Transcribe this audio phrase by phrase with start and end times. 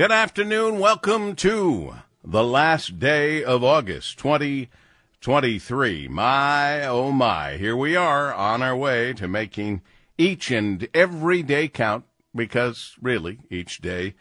[0.00, 0.78] Good afternoon.
[0.78, 6.08] Welcome to the last day of August 2023.
[6.08, 9.82] My, oh my, here we are on our way to making
[10.16, 14.14] each and every day count because really each day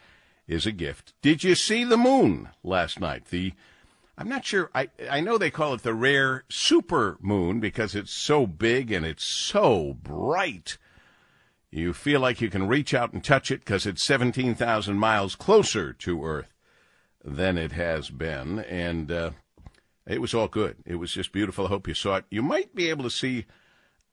[0.50, 1.14] is a gift.
[1.22, 3.28] Did you see the moon last night?
[3.30, 3.54] The
[4.18, 4.70] I'm not sure.
[4.76, 9.06] I I know they call it the rare super moon because it's so big and
[9.06, 10.78] it's so bright.
[11.72, 15.94] You feel like you can reach out and touch it because it's 17,000 miles closer
[15.94, 16.54] to Earth
[17.24, 18.60] than it has been.
[18.60, 19.32] And uh,
[20.08, 20.78] it was all good.
[20.86, 21.66] It was just beautiful.
[21.66, 22.26] I hope you saw it.
[22.32, 23.46] You might be able to see,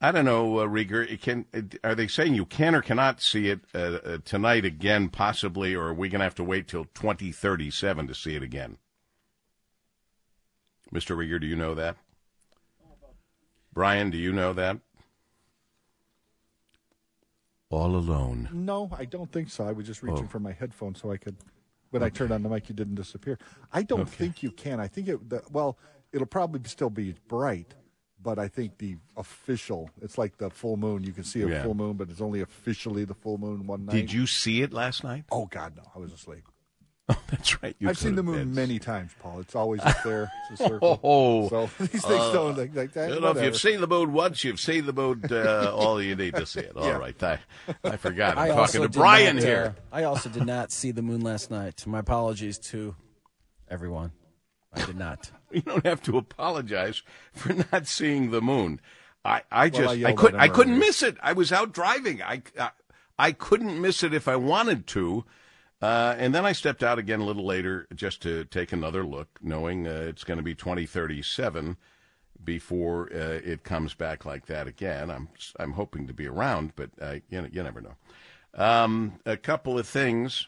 [0.02, 1.46] I don't know, uh, Rieger, can,
[1.82, 5.86] are they saying you can or cannot see it uh, uh tonight again, possibly, or
[5.86, 8.76] are we going to have to wait till 2037 to see it again?
[10.92, 11.16] Mr.
[11.16, 11.96] Rieger, do you know that?
[13.72, 14.78] Brian, do you know that?
[17.76, 18.48] All alone.
[18.52, 19.64] No, I don't think so.
[19.64, 20.28] I was just reaching oh.
[20.28, 21.36] for my headphones so I could.
[21.90, 22.06] When okay.
[22.06, 23.38] I turned on the mic, you didn't disappear.
[23.72, 24.10] I don't okay.
[24.10, 24.80] think you can.
[24.80, 25.28] I think it.
[25.28, 25.78] The, well,
[26.12, 27.74] it'll probably still be bright,
[28.20, 29.90] but I think the official.
[30.02, 31.04] It's like the full moon.
[31.04, 31.62] You can see a yeah.
[31.62, 33.92] full moon, but it's only officially the full moon one night.
[33.92, 35.24] Did you see it last night?
[35.30, 35.84] Oh God, no!
[35.94, 36.42] I was asleep.
[37.08, 37.76] Oh, that's right.
[37.78, 39.40] You I've seen the moon many times, Paul.
[39.40, 40.30] It's always up there.
[40.50, 41.00] It's a circle.
[41.02, 43.10] oh, so these things uh, don't like, like that.
[43.10, 46.16] You know, if you've seen the moon once, you've seen the moon uh, all you
[46.16, 46.76] need to see it.
[46.76, 46.96] All yeah.
[46.96, 47.38] right, I,
[47.84, 48.36] I forgot.
[48.36, 49.74] I'm I talking to Brian not, here.
[49.92, 51.86] Uh, I also did not see the moon last night.
[51.86, 52.96] My apologies to
[53.68, 54.12] everyone.
[54.72, 55.30] I did not.
[55.50, 58.80] you don't have to apologize for not seeing the moon.
[59.24, 61.16] I, I just well, I, I could I couldn't miss it.
[61.22, 62.22] I was out driving.
[62.22, 62.70] I, I
[63.18, 65.24] I couldn't miss it if I wanted to.
[65.82, 69.38] Uh, and then I stepped out again a little later just to take another look,
[69.42, 71.76] knowing uh, it's going to be 2037
[72.42, 75.10] before uh, it comes back like that again.
[75.10, 77.94] I'm I'm hoping to be around, but uh, you you never know.
[78.54, 80.46] Um, a couple of things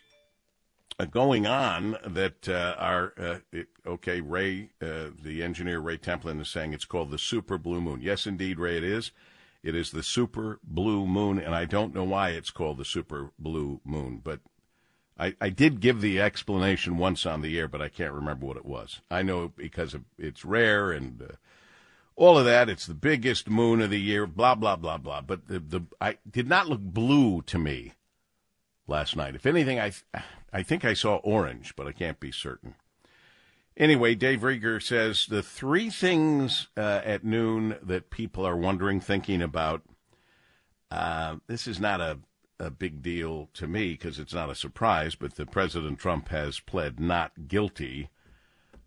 [0.98, 4.22] uh, going on that uh, are it, okay.
[4.22, 8.00] Ray, the engineer Ray Templin is saying it's called the super blue moon.
[8.00, 9.12] Yes, indeed, Ray, it is.
[9.62, 13.32] It is the super blue moon, and I don't know why it's called the super
[13.38, 14.40] blue moon, but
[15.18, 18.56] I, I did give the explanation once on the air, but I can't remember what
[18.56, 19.00] it was.
[19.10, 21.34] I know because it's rare and uh,
[22.14, 22.68] all of that.
[22.68, 25.20] It's the biggest moon of the year, blah blah blah blah.
[25.20, 27.94] But the the I did not look blue to me
[28.86, 29.34] last night.
[29.34, 29.92] If anything, I
[30.52, 32.74] I think I saw orange, but I can't be certain.
[33.76, 39.42] Anyway, Dave Rieger says the three things uh, at noon that people are wondering, thinking
[39.42, 39.82] about.
[40.90, 42.18] Uh, this is not a
[42.60, 46.60] a big deal to me because it's not a surprise, but the President Trump has
[46.60, 48.10] pled not guilty.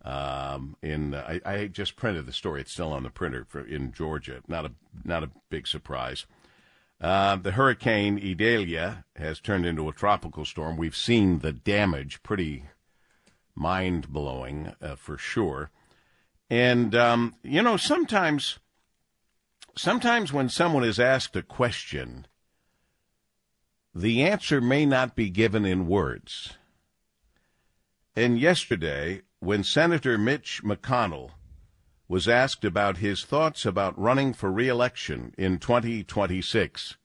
[0.04, 3.92] Um, in I, I, just printed the story; it's still on the printer for, in
[3.92, 4.42] Georgia.
[4.48, 4.72] Not a
[5.04, 6.26] not a big surprise.
[7.00, 10.78] Uh, the hurricane Idalia has turned into a tropical storm.
[10.78, 12.66] We've seen the damage, pretty
[13.56, 15.70] mind blowing uh, for sure.
[16.50, 18.60] And um, you know, sometimes,
[19.78, 22.26] sometimes when someone is asked a question
[23.94, 26.54] the answer may not be given in words.
[28.16, 31.32] And yesterday, when Senator Mitch McConnell
[32.08, 36.98] was asked about his thoughts about running for reelection in 2026,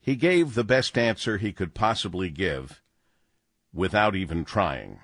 [0.00, 2.82] he gave the best answer he could possibly give
[3.72, 5.00] without even trying.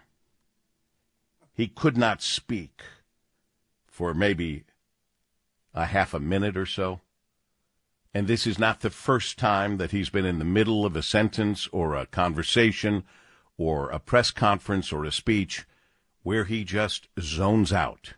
[1.53, 2.83] He could not speak
[3.87, 4.65] for maybe
[5.75, 7.01] a half a minute or so.
[8.19, 11.05] And this is not the first time that he's been in the middle of a
[11.05, 13.05] sentence or a conversation
[13.57, 15.65] or a press conference or a speech
[16.25, 18.15] where he just zones out.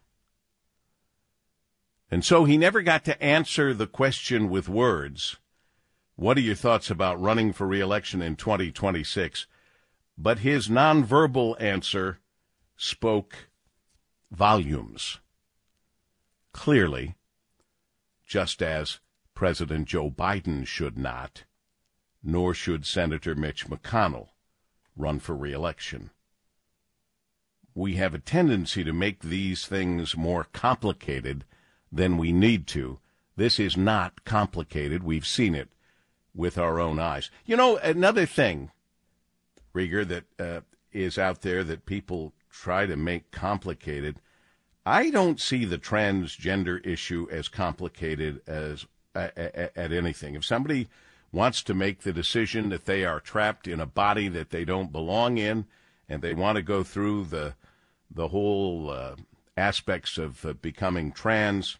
[2.10, 5.36] And so he never got to answer the question with words
[6.16, 9.46] What are your thoughts about running for reelection in 2026?
[10.16, 12.20] But his nonverbal answer
[12.74, 13.50] spoke
[14.32, 15.18] volumes.
[16.54, 17.16] Clearly,
[18.26, 18.98] just as
[19.40, 21.44] President Joe Biden should not,
[22.22, 24.28] nor should Senator Mitch McConnell
[24.94, 26.10] run for reelection.
[27.74, 31.46] We have a tendency to make these things more complicated
[31.90, 32.98] than we need to.
[33.34, 35.02] This is not complicated.
[35.02, 35.70] We've seen it
[36.34, 37.30] with our own eyes.
[37.46, 38.70] You know, another thing,
[39.74, 40.60] Rieger, that uh,
[40.92, 44.20] is out there that people try to make complicated.
[44.84, 48.84] I don't see the transgender issue as complicated as
[49.14, 50.34] at, at anything.
[50.34, 50.88] If somebody
[51.32, 54.92] wants to make the decision that they are trapped in a body that they don't
[54.92, 55.66] belong in,
[56.08, 57.54] and they want to go through the
[58.12, 59.14] the whole uh,
[59.56, 61.78] aspects of uh, becoming trans,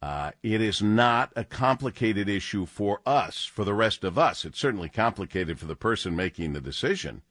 [0.00, 4.44] uh, it is not a complicated issue for us, for the rest of us.
[4.44, 7.22] It's certainly complicated for the person making the decision.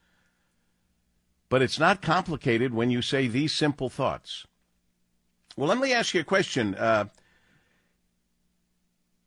[1.49, 4.47] But it's not complicated when you say these simple thoughts.
[5.55, 6.75] Well, let me ask you a question.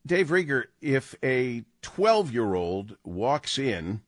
[0.06, 4.03] Dave Rieger, if a 12 year old walks in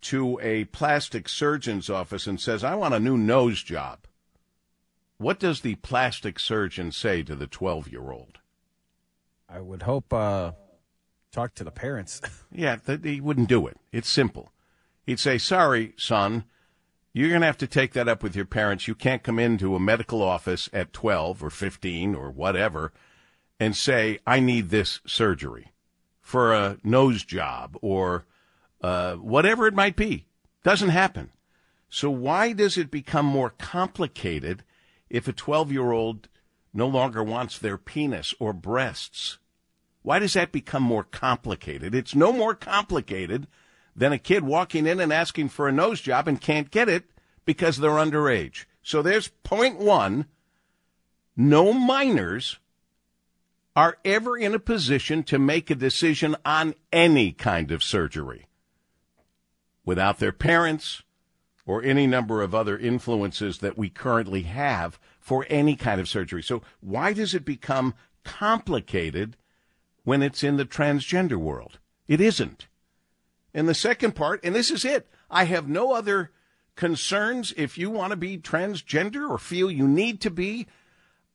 [0.00, 4.00] to a plastic surgeon's office and says, I want a new nose job,
[5.18, 8.38] what does the plastic surgeon say to the 12 year old?
[9.48, 10.52] I would hope uh,
[11.32, 12.20] talk to the parents.
[12.52, 13.76] yeah, th- he wouldn't do it.
[13.92, 14.52] It's simple.
[15.04, 16.44] He'd say, Sorry, son,
[17.12, 18.86] you're going to have to take that up with your parents.
[18.86, 22.92] You can't come into a medical office at 12 or 15 or whatever
[23.60, 25.72] and say, I need this surgery
[26.20, 28.26] for a nose job or
[28.80, 30.26] uh, whatever it might be.
[30.62, 31.30] Doesn't happen.
[31.88, 34.62] So why does it become more complicated
[35.08, 36.28] if a 12 year old
[36.72, 39.38] no longer wants their penis or breasts?
[40.02, 41.94] Why does that become more complicated?
[41.94, 43.46] It's no more complicated
[43.96, 47.04] than a kid walking in and asking for a nose job and can't get it
[47.44, 48.66] because they're underage.
[48.82, 50.26] So there's point one.
[51.36, 52.58] No minors
[53.78, 58.48] are ever in a position to make a decision on any kind of surgery
[59.84, 61.04] without their parents
[61.64, 66.42] or any number of other influences that we currently have for any kind of surgery.
[66.42, 67.94] So why does it become
[68.24, 69.36] complicated
[70.02, 71.78] when it's in the transgender world?
[72.08, 72.66] It isn't.
[73.54, 76.32] And the second part, and this is it, I have no other
[76.74, 80.66] concerns if you want to be transgender or feel you need to be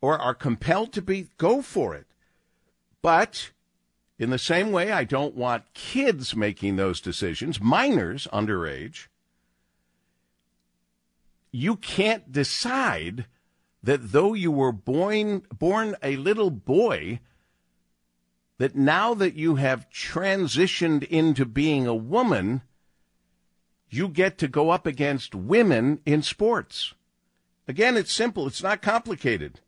[0.02, 2.06] or are compelled to be, go for it.
[3.04, 3.52] But
[4.18, 9.08] in the same way, I don't want kids making those decisions, minors underage.
[11.52, 13.26] You can't decide
[13.84, 17.20] that though you were born, born a little boy,
[18.58, 22.62] that now that you have transitioned into being a woman,
[23.90, 26.94] you get to go up against women in sports.
[27.68, 29.60] Again, it's simple, it's not complicated.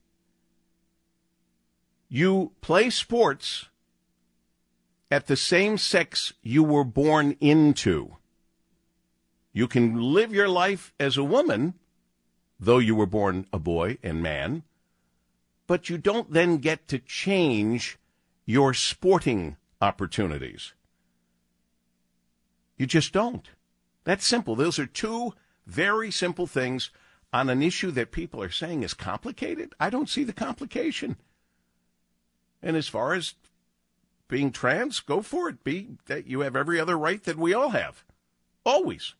[2.07, 3.69] You play sports
[5.12, 8.18] at the same sex you were born into.
[9.54, 11.75] You can live your life as a woman
[12.60, 14.63] though you were born a boy and man,
[15.68, 17.98] but you don't then get to change
[18.46, 20.74] your sporting opportunities.
[22.78, 23.50] You just don't.
[24.04, 24.56] That's simple.
[24.56, 25.34] Those are two
[25.66, 26.92] very simple things
[27.34, 29.74] on an issue that people are saying is complicated.
[29.80, 31.18] I don't see the complication.
[32.66, 33.36] And as far as
[34.28, 35.64] being trans, go for it.
[35.64, 38.04] Be that you have every other right that we all have.
[38.66, 39.14] Always.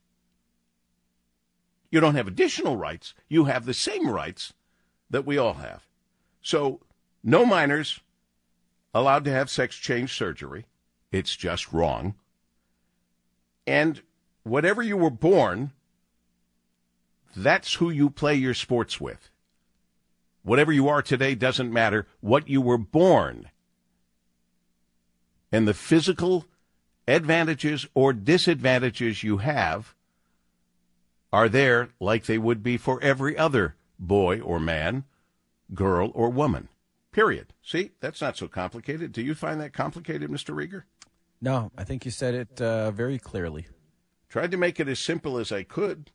[1.92, 3.14] You don't have additional rights.
[3.30, 4.54] You have the same rights
[5.12, 5.86] that we all have.
[6.42, 6.82] So,
[7.24, 8.00] no minors
[8.96, 10.66] allowed to have sex change surgery.
[11.12, 12.16] It's just wrong.
[13.68, 14.02] And
[14.44, 15.72] whatever you were born,
[17.36, 19.30] that's who you play your sports with.
[20.46, 22.06] Whatever you are today doesn't matter.
[22.22, 23.50] What you were born
[25.52, 26.46] and the physical
[27.08, 29.96] advantages or disadvantages you have
[31.34, 35.06] are there like they would be for every other boy or man,
[35.74, 36.70] girl or woman.
[37.12, 37.52] Period.
[37.64, 39.12] See, that's not so complicated.
[39.14, 40.54] Do you find that complicated, Mr.
[40.54, 40.84] Rieger?
[41.42, 43.66] No, I think you said it uh, very clearly.
[44.30, 46.12] Tried to make it as simple as I could.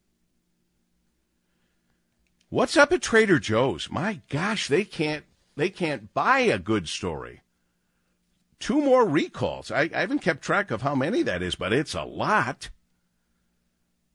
[2.52, 3.88] What's up at Trader Joe's?
[3.92, 7.42] My gosh, they can't they can't buy a good story.
[8.58, 9.70] Two more recalls.
[9.70, 12.70] I, I haven't kept track of how many that is, but it's a lot.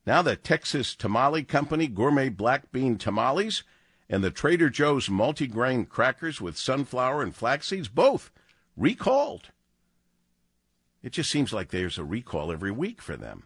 [0.06, 3.64] Now the Texas Tamale Company gourmet black bean tamales
[4.10, 8.32] and the Trader Joe's multigrain crackers with sunflower and flax seeds both
[8.76, 9.52] recalled.
[11.02, 13.44] It just seems like there's a recall every week for them.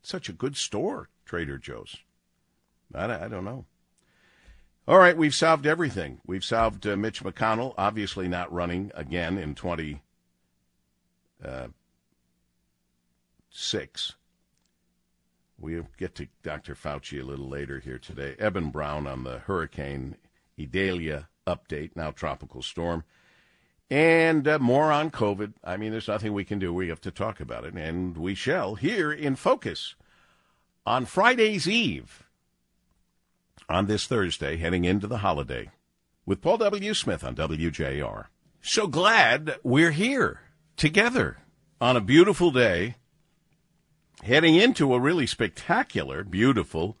[0.00, 1.98] Such a good store, Trader Joe's.
[2.94, 3.66] I, I don't know.
[4.88, 6.20] All right, we've solved everything.
[6.26, 10.00] We've solved uh, Mitch McConnell, obviously not running again in 26.
[11.44, 11.68] Uh,
[15.58, 16.74] We'll get to Dr.
[16.74, 18.34] Fauci a little later here today.
[18.40, 20.16] Eben Brown on the Hurricane
[20.58, 23.04] Idalia update, now tropical storm.
[23.88, 25.52] And uh, more on COVID.
[25.62, 26.74] I mean, there's nothing we can do.
[26.74, 29.94] We have to talk about it, and we shall here in focus
[30.84, 32.21] on Friday's Eve,
[33.68, 35.70] on this Thursday, heading into the holiday,
[36.26, 36.94] with Paul W.
[36.94, 38.26] Smith on WJR.
[38.60, 40.40] So glad we're here
[40.76, 41.38] together
[41.80, 42.96] on a beautiful day
[44.22, 46.96] heading into a really spectacular, beautiful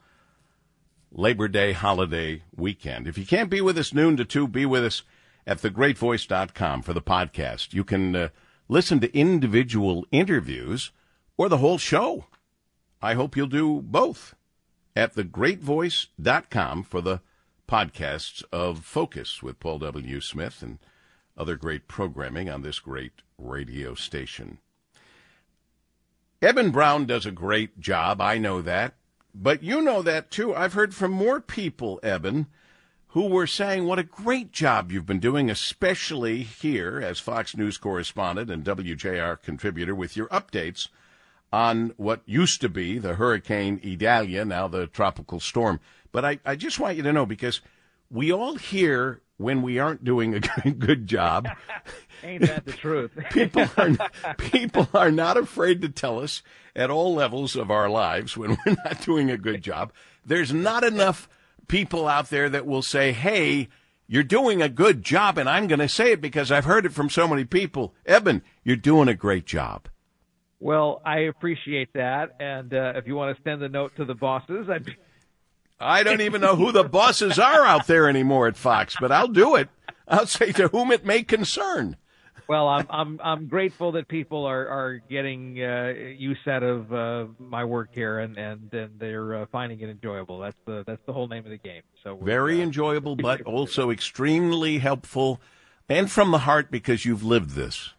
[1.10, 3.06] Labor Day holiday weekend.
[3.06, 5.02] If you can't be with us noon to 2, be with us
[5.46, 7.72] at thegreatvoice.com for the podcast.
[7.72, 8.28] You can uh,
[8.68, 10.90] listen to individual interviews
[11.36, 12.26] or the whole show.
[13.00, 14.34] I hope you'll do both.
[14.94, 17.20] At thegreatvoice.com for the
[17.68, 20.20] podcasts of Focus with Paul W.
[20.20, 20.78] Smith and
[21.36, 24.58] other great programming on this great radio station.
[26.42, 28.20] Eben Brown does a great job.
[28.20, 28.94] I know that.
[29.34, 30.54] But you know that too.
[30.54, 32.48] I've heard from more people, Eben,
[33.08, 37.78] who were saying what a great job you've been doing, especially here as Fox News
[37.78, 40.88] correspondent and WJR contributor with your updates
[41.52, 45.80] on what used to be the Hurricane Idalia, now the tropical storm.
[46.10, 47.60] But I, I just want you to know because
[48.10, 50.40] we all hear when we aren't doing a
[50.70, 51.48] good job.
[52.22, 53.10] Ain't that the truth?
[53.32, 56.42] people are people are not afraid to tell us
[56.76, 59.92] at all levels of our lives when we're not doing a good job.
[60.24, 61.28] There's not enough
[61.66, 63.68] people out there that will say, "Hey,
[64.06, 66.92] you're doing a good job," and I'm going to say it because I've heard it
[66.92, 67.92] from so many people.
[68.06, 69.88] Eben, you're doing a great job.
[70.62, 74.14] Well, I appreciate that, and uh, if you want to send the note to the
[74.14, 74.94] bosses, I'd be.
[75.80, 79.26] I don't even know who the bosses are out there anymore at Fox, but I'll
[79.26, 79.68] do it.
[80.06, 81.96] I'll say to whom it may concern.
[82.46, 87.26] Well, I'm I'm I'm grateful that people are are getting uh, use out of uh,
[87.40, 90.38] my work here, and and, and they're uh, finding it enjoyable.
[90.38, 91.82] That's the that's the whole name of the game.
[92.04, 95.40] So very uh, enjoyable, but also extremely helpful,
[95.88, 97.94] and from the heart because you've lived this.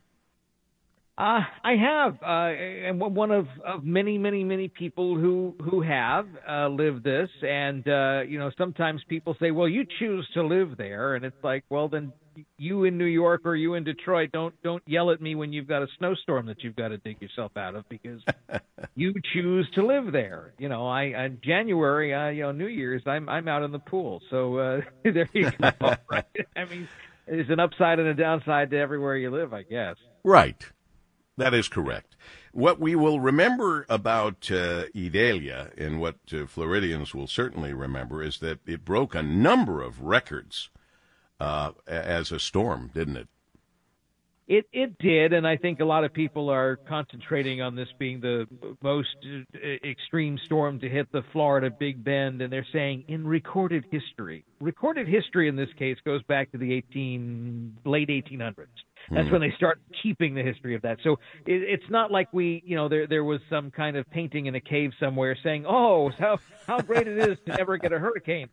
[1.15, 6.27] Uh, I have, uh, and one of, of many, many, many people who who have
[6.50, 7.29] uh, lived this.
[7.48, 11.43] And uh, you know, sometimes people say, "Well, you choose to live there," and it's
[11.43, 12.13] like, "Well, then
[12.58, 15.67] you in New York or you in Detroit, don't don't yell at me when you've
[15.67, 18.22] got a snowstorm that you've got to dig yourself out of because
[18.96, 23.03] you choose to live there." You know, I, I January, uh, you know, New Year's,
[23.05, 25.93] I'm I'm out in the pool, so uh, there you go.
[26.10, 26.25] right?
[26.55, 26.88] I mean,
[27.27, 29.98] there's an upside and a downside to everywhere you live, I guess.
[30.24, 30.65] Right.
[31.38, 32.16] That is correct.
[32.52, 38.40] What we will remember about uh, Idalia, and what uh, Floridians will certainly remember, is
[38.40, 40.70] that it broke a number of records
[41.40, 43.28] uh, as a storm, didn't it?
[44.46, 48.20] It it did, and I think a lot of people are concentrating on this being
[48.20, 48.46] the
[48.84, 49.16] most
[49.56, 54.44] uh, extreme storm to hit the Florida Big Bend, and they're saying in recorded history.
[54.60, 58.68] Recorded history in this case goes back to the 18 late 1800s.
[59.13, 60.98] That's when they start keeping the history of that.
[61.03, 61.13] So
[61.46, 64.55] it, it's not like we, you know, there there was some kind of painting in
[64.55, 68.50] a cave somewhere saying, "Oh, how how great it is to never get a hurricane."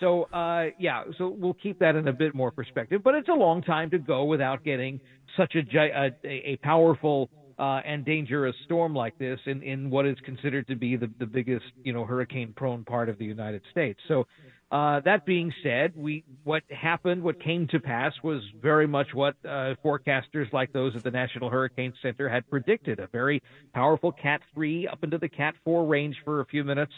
[0.00, 3.02] So uh, yeah, so we'll keep that in a bit more perspective.
[3.02, 5.00] But it's a long time to go without getting
[5.36, 10.16] such a a, a powerful uh, and dangerous storm like this in, in what is
[10.24, 14.00] considered to be the, the biggest, you know, hurricane prone part of the United States.
[14.08, 14.26] So
[14.72, 19.34] uh, that being said, we what happened, what came to pass, was very much what
[19.44, 23.42] uh, forecasters like those at the National Hurricane Center had predicted: a very
[23.74, 26.92] powerful Cat three up into the Cat four range for a few minutes,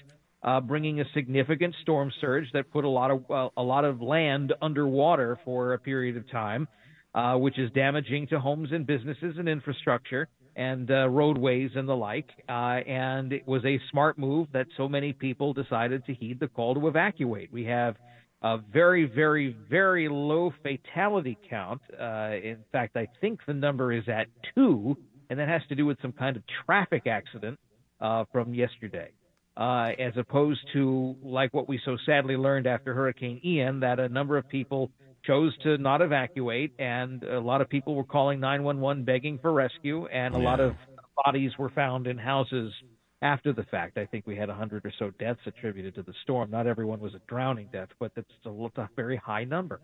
[0.44, 4.52] uh, bringing a significant storm surge that put a lot of a lot of land
[4.62, 6.68] underwater for a period of time,
[7.16, 11.96] uh, which is damaging to homes and businesses and infrastructure and uh, roadways and the
[11.96, 12.28] like.
[12.48, 16.48] Uh, and it was a smart move that so many people decided to heed the
[16.48, 17.52] call to evacuate.
[17.52, 17.96] We have
[18.42, 21.80] a very, very, very low fatality count.
[21.98, 24.96] Uh, in fact, I think the number is at two,
[25.30, 27.58] and that has to do with some kind of traffic accident
[28.00, 29.10] uh, from yesterday.
[29.54, 34.08] Uh, as opposed to like what we so sadly learned after Hurricane Ian, that a
[34.08, 34.90] number of people
[35.24, 40.06] chose to not evacuate, and a lot of people were calling 911 begging for rescue,
[40.06, 40.44] and a yeah.
[40.44, 40.74] lot of
[41.24, 42.72] bodies were found in houses
[43.22, 43.98] after the fact.
[43.98, 46.50] I think we had 100 or so deaths attributed to the storm.
[46.50, 49.80] Not everyone was a drowning death, but that's a, a very high number.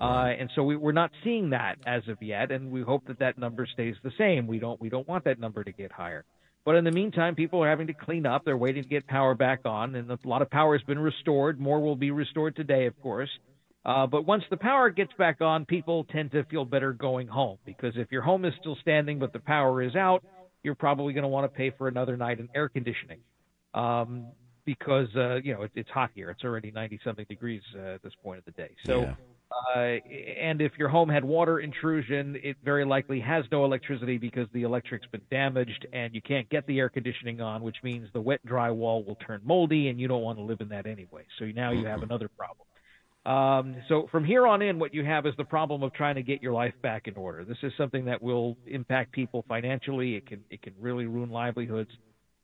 [0.00, 3.18] Uh, and so we, we're not seeing that as of yet, and we hope that
[3.18, 4.46] that number stays the same.
[4.46, 6.24] We don't we don't want that number to get higher.
[6.64, 8.44] But in the meantime, people are having to clean up.
[8.44, 11.58] They're waiting to get power back on, and a lot of power has been restored.
[11.58, 13.30] More will be restored today, of course.
[13.84, 17.58] Uh, but once the power gets back on, people tend to feel better going home
[17.64, 20.24] because if your home is still standing but the power is out,
[20.62, 23.20] you're probably going to want to pay for another night in air conditioning
[23.74, 24.26] um,
[24.64, 26.30] because uh, you know it, it's hot here.
[26.30, 28.70] It's already 90 something degrees uh, at this point of the day.
[28.84, 29.00] So.
[29.02, 29.14] Yeah.
[29.74, 29.96] Uh,
[30.38, 34.62] and if your home had water intrusion, it very likely has no electricity because the
[34.62, 38.44] electric's been damaged and you can't get the air conditioning on, which means the wet
[38.46, 41.24] drywall will turn moldy and you don't want to live in that anyway.
[41.38, 42.66] So now you have another problem.
[43.26, 46.22] Um, so from here on in, what you have is the problem of trying to
[46.22, 47.44] get your life back in order.
[47.44, 50.14] This is something that will impact people financially.
[50.14, 51.90] It can it can really ruin livelihoods.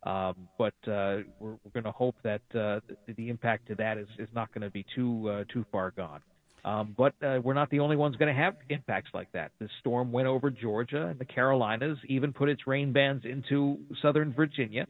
[0.05, 4.09] Um, but uh, we're, we're going to hope that uh, the, impact to that is,
[4.19, 6.21] is not going to be too uh, too far gone.
[6.65, 9.53] Um, but uh, we're not the only ones going to have impacts like that.
[9.61, 14.33] The storm went over Georgia and the Carolinas, even put its rain bands into southern
[14.33, 14.87] Virginia.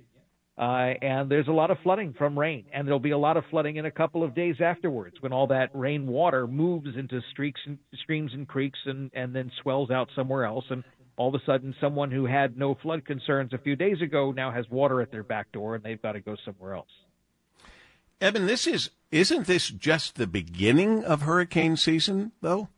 [0.56, 3.44] Uh, and there's a lot of flooding from rain, and there'll be a lot of
[3.50, 7.60] flooding in a couple of days afterwards when all that rain water moves into streaks
[7.66, 10.64] and streams and creeks and, and then swells out somewhere else.
[10.70, 10.84] And
[11.16, 14.52] all of a sudden, someone who had no flood concerns a few days ago now
[14.52, 16.88] has water at their back door, and they've got to go somewhere else.
[18.20, 22.68] Evan, this is isn't this just the beginning of hurricane season, though?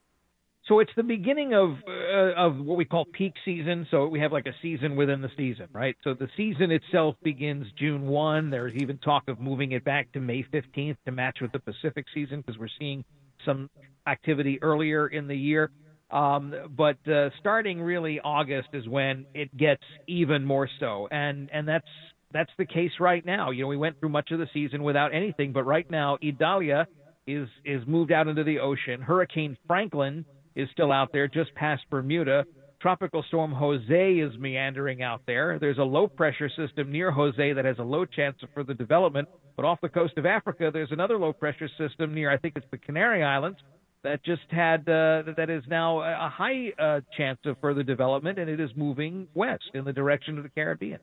[0.69, 3.87] So it's the beginning of uh, of what we call peak season.
[3.91, 5.97] So we have like a season within the season, right?
[6.03, 8.51] So the season itself begins June 1.
[8.51, 12.07] There's even talk of moving it back to May 15th to match with the Pacific
[12.13, 13.05] season because we're seeing
[13.45, 13.71] some
[14.09, 15.71] activity earlier in the year.
[16.11, 21.67] Um, but uh, starting really August is when it gets even more so, and and
[21.69, 21.87] that's
[22.33, 23.51] that's the case right now.
[23.51, 26.89] You know, we went through much of the season without anything, but right now Idalia
[27.27, 29.01] is is moved out into the ocean.
[29.01, 30.25] Hurricane Franklin
[30.57, 32.45] is still out there just past Bermuda.
[32.81, 35.59] Tropical storm Jose is meandering out there.
[35.59, 39.29] There's a low pressure system near Jose that has a low chance of further development.
[39.57, 42.67] But off the coast of Africa, there's another low pressure system near, I think it's
[42.71, 43.59] the Canary Islands,
[44.03, 48.49] that just had uh, that is now a high uh, chance of further development, and
[48.49, 51.01] it is moving west in the direction of the Caribbean.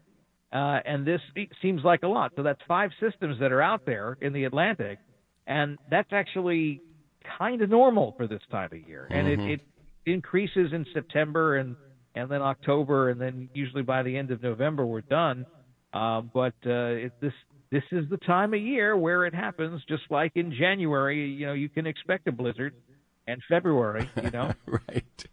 [0.53, 1.19] Uh, and this
[1.61, 2.31] seems like a lot.
[2.35, 4.99] So that's five systems that are out there in the Atlantic,
[5.47, 6.81] and that's actually
[7.37, 9.07] kind of normal for this time of year.
[9.09, 9.49] And mm-hmm.
[9.49, 9.61] it,
[10.05, 11.75] it increases in September and
[12.15, 15.47] and then October, and then usually by the end of November we're done.
[15.93, 17.33] Uh, but uh, it, this
[17.71, 19.81] this is the time of year where it happens.
[19.87, 22.73] Just like in January, you know, you can expect a blizzard,
[23.27, 25.25] and February, you know, right.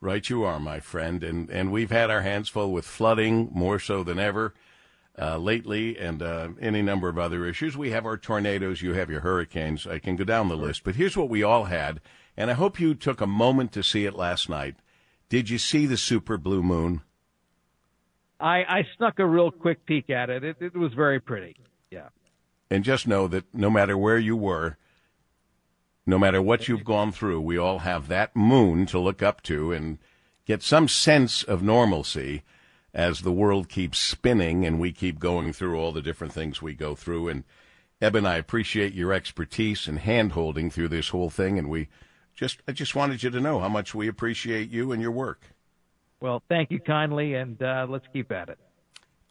[0.00, 3.80] Right, you are, my friend, and and we've had our hands full with flooding more
[3.80, 4.54] so than ever
[5.20, 7.76] uh, lately, and uh, any number of other issues.
[7.76, 9.86] We have our tornadoes, you have your hurricanes.
[9.86, 12.00] I can go down the list, but here's what we all had,
[12.36, 14.76] and I hope you took a moment to see it last night.
[15.28, 17.02] Did you see the super blue moon?
[18.40, 20.44] I, I snuck a real quick peek at it.
[20.44, 21.56] It, it was very pretty.
[21.90, 22.08] Yeah.
[22.70, 24.76] And just know that no matter where you were,
[26.06, 29.72] no matter what you've gone through, we all have that moon to look up to
[29.72, 29.98] and
[30.46, 32.42] get some sense of normalcy
[32.94, 36.74] as the world keeps spinning and we keep going through all the different things we
[36.74, 37.28] go through.
[37.28, 37.44] And
[38.00, 41.58] Eben, I appreciate your expertise and handholding through this whole thing.
[41.58, 41.88] And we
[42.34, 45.54] just, I just wanted you to know how much we appreciate you and your work.
[46.20, 48.58] Well, thank you kindly, and uh, let's keep at it.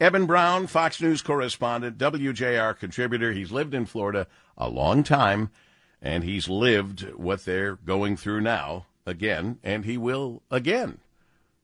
[0.00, 3.32] Eben Brown, Fox News correspondent, WJR contributor.
[3.32, 5.50] He's lived in Florida a long time
[6.00, 10.98] and he's lived what they're going through now again, and he will again.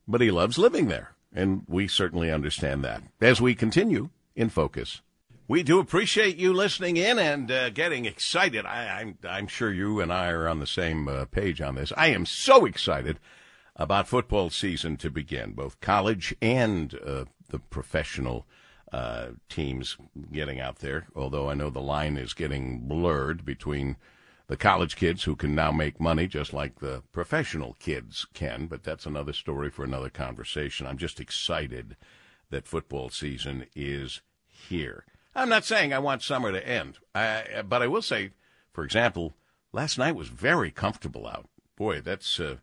[0.09, 3.03] But he loves living there, and we certainly understand that.
[3.21, 5.03] As we continue in focus,
[5.47, 8.65] we do appreciate you listening in and uh, getting excited.
[8.65, 11.75] I, am I'm, I'm sure you and I are on the same uh, page on
[11.75, 11.93] this.
[11.97, 13.19] I am so excited
[13.77, 18.47] about football season to begin, both college and uh, the professional
[18.93, 19.97] uh, teams
[20.33, 21.09] getting out there.
[21.15, 23.97] Although I know the line is getting blurred between
[24.47, 28.83] the college kids who can now make money just like the professional kids can, but
[28.83, 30.87] that's another story for another conversation.
[30.87, 31.97] I'm just excited
[32.51, 35.05] that football season is here.
[35.35, 38.31] I'm not saying I want summer to end, I, but I will say,
[38.73, 39.35] for example,
[39.73, 41.49] last night was very comfortable out.
[41.77, 42.59] Boy, that's uh,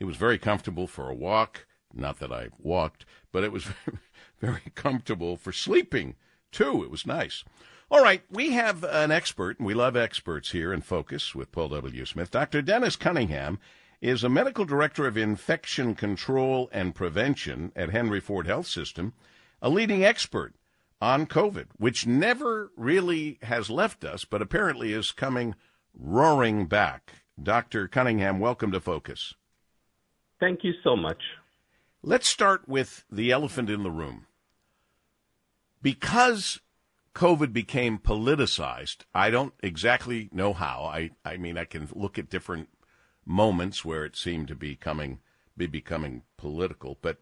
[0.00, 1.66] it was very comfortable for a walk.
[1.94, 3.68] Not that I walked, but it was
[4.40, 6.16] very comfortable for sleeping
[6.50, 6.82] too.
[6.82, 7.44] It was nice.
[7.88, 11.68] All right, we have an expert, and we love experts here in Focus with Paul
[11.68, 12.04] W.
[12.04, 12.32] Smith.
[12.32, 12.60] Dr.
[12.60, 13.60] Dennis Cunningham
[14.00, 19.12] is a medical director of infection control and prevention at Henry Ford Health System,
[19.62, 20.54] a leading expert
[21.00, 25.54] on COVID, which never really has left us, but apparently is coming
[25.94, 27.12] roaring back.
[27.40, 27.86] Dr.
[27.86, 29.34] Cunningham, welcome to Focus.
[30.40, 31.22] Thank you so much.
[32.02, 34.26] Let's start with the elephant in the room.
[35.82, 36.58] Because
[37.16, 38.98] COVID became politicized.
[39.14, 40.90] I don't exactly know how.
[40.92, 42.68] I, I mean, I can look at different
[43.24, 45.20] moments where it seemed to be coming,
[45.56, 47.16] be becoming political, but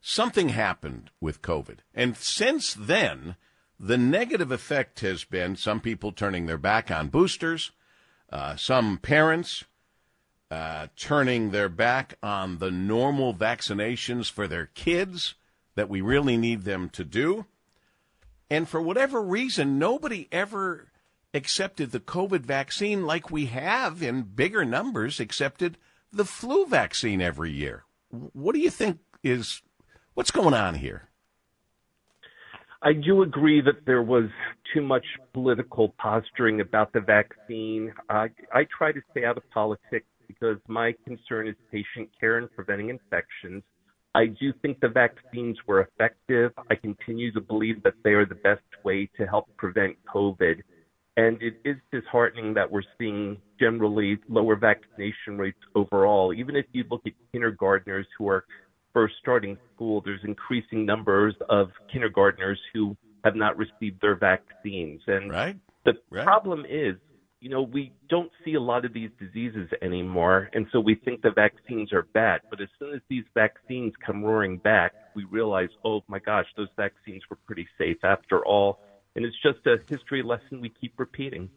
[0.00, 1.78] something happened with COVID.
[1.94, 3.36] And since then,
[3.78, 7.70] the negative effect has been some people turning their back on boosters,
[8.32, 9.62] uh, some parents
[10.50, 15.36] uh, turning their back on the normal vaccinations for their kids
[15.76, 17.46] that we really need them to do.
[18.50, 20.88] And for whatever reason, nobody ever
[21.34, 25.76] accepted the COVID vaccine like we have in bigger numbers accepted
[26.12, 27.84] the flu vaccine every year.
[28.10, 29.62] What do you think is
[30.14, 31.08] what's going on here?
[32.80, 34.30] I do agree that there was
[34.72, 37.92] too much political posturing about the vaccine.
[38.08, 42.50] I, I try to stay out of politics because my concern is patient care and
[42.52, 43.64] preventing infections.
[44.18, 46.50] I do think the vaccines were effective.
[46.68, 50.56] I continue to believe that they are the best way to help prevent COVID.
[51.16, 56.34] And it is disheartening that we're seeing generally lower vaccination rates overall.
[56.34, 58.44] Even if you look at kindergartners who are
[58.92, 65.00] first starting school, there's increasing numbers of kindergartners who have not received their vaccines.
[65.06, 65.56] And right.
[65.84, 66.24] the right.
[66.24, 66.96] problem is,
[67.40, 71.22] you know, we don't see a lot of these diseases anymore, and so we think
[71.22, 72.40] the vaccines are bad.
[72.50, 76.68] But as soon as these vaccines come roaring back, we realize, oh my gosh, those
[76.76, 78.80] vaccines were pretty safe after all
[79.18, 81.50] and it's just a history lesson we keep repeating.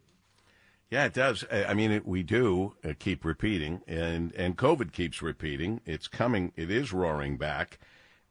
[0.90, 1.46] Yeah, it does.
[1.52, 5.80] I mean, it, we do uh, keep repeating, and and COVID keeps repeating.
[5.86, 6.52] It's coming.
[6.56, 7.78] It is roaring back,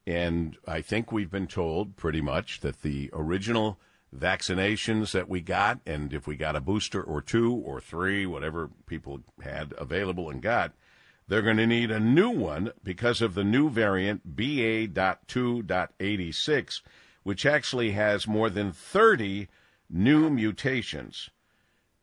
[0.05, 3.79] and I think we've been told pretty much that the original
[4.15, 8.69] vaccinations that we got, and if we got a booster or two or three, whatever
[8.85, 10.73] people had available and got,
[11.27, 16.81] they're going to need a new one because of the new variant BA.2.86
[17.23, 19.47] which actually has more than 30
[19.89, 21.29] new mutations.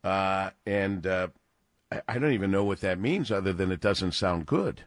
[0.03, 1.27] Uh, and uh,
[2.07, 4.83] I don't even know what that means other than it doesn't sound good.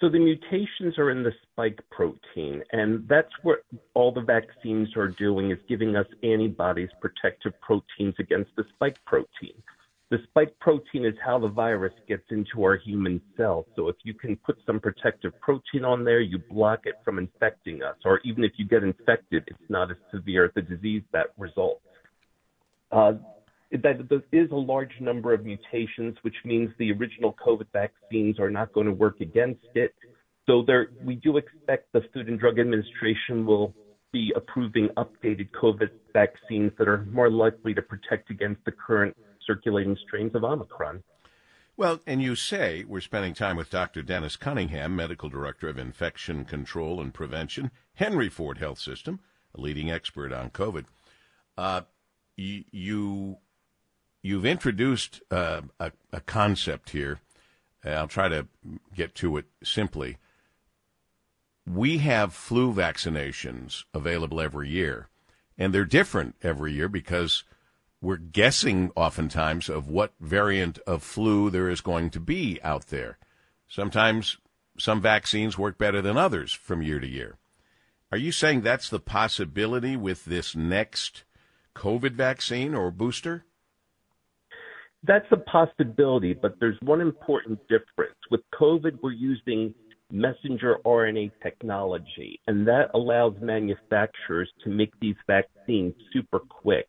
[0.00, 3.58] So the mutations are in the spike protein, and that's what
[3.92, 9.62] all the vaccines are doing is giving us antibodies, protective proteins against the spike protein.
[10.10, 13.66] The spike protein is how the virus gets into our human cells.
[13.76, 17.82] So if you can put some protective protein on there, you block it from infecting
[17.82, 17.96] us.
[18.04, 21.84] Or even if you get infected, it's not as severe the disease that results.
[22.90, 23.12] Uh,
[23.72, 28.50] that there is a large number of mutations, which means the original COVID vaccines are
[28.50, 29.94] not going to work against it.
[30.46, 33.74] So there, we do expect the Food and Drug Administration will
[34.12, 39.96] be approving updated COVID vaccines that are more likely to protect against the current circulating
[40.06, 41.02] strains of Omicron.
[41.76, 44.02] Well, and you say we're spending time with Dr.
[44.02, 49.20] Dennis Cunningham, Medical Director of Infection Control and Prevention, Henry Ford Health System,
[49.54, 50.86] a leading expert on COVID.
[51.56, 51.82] Uh,
[52.36, 53.36] you
[54.22, 57.20] you've introduced uh, a, a, concept here.
[57.84, 58.46] I'll try to
[58.94, 60.18] get to it simply.
[61.66, 65.08] We have flu vaccinations available every year,
[65.56, 67.44] and they're different every year because
[68.02, 73.18] we're guessing oftentimes of what variant of flu there is going to be out there.
[73.68, 74.38] Sometimes
[74.78, 77.36] some vaccines work better than others from year to year.
[78.10, 81.24] Are you saying that's the possibility with this next
[81.76, 83.44] COVID vaccine or booster?
[85.02, 88.16] That's a possibility, but there's one important difference.
[88.30, 89.74] With COVID, we're using
[90.12, 96.86] messenger RNA technology, and that allows manufacturers to make these vaccines super quick.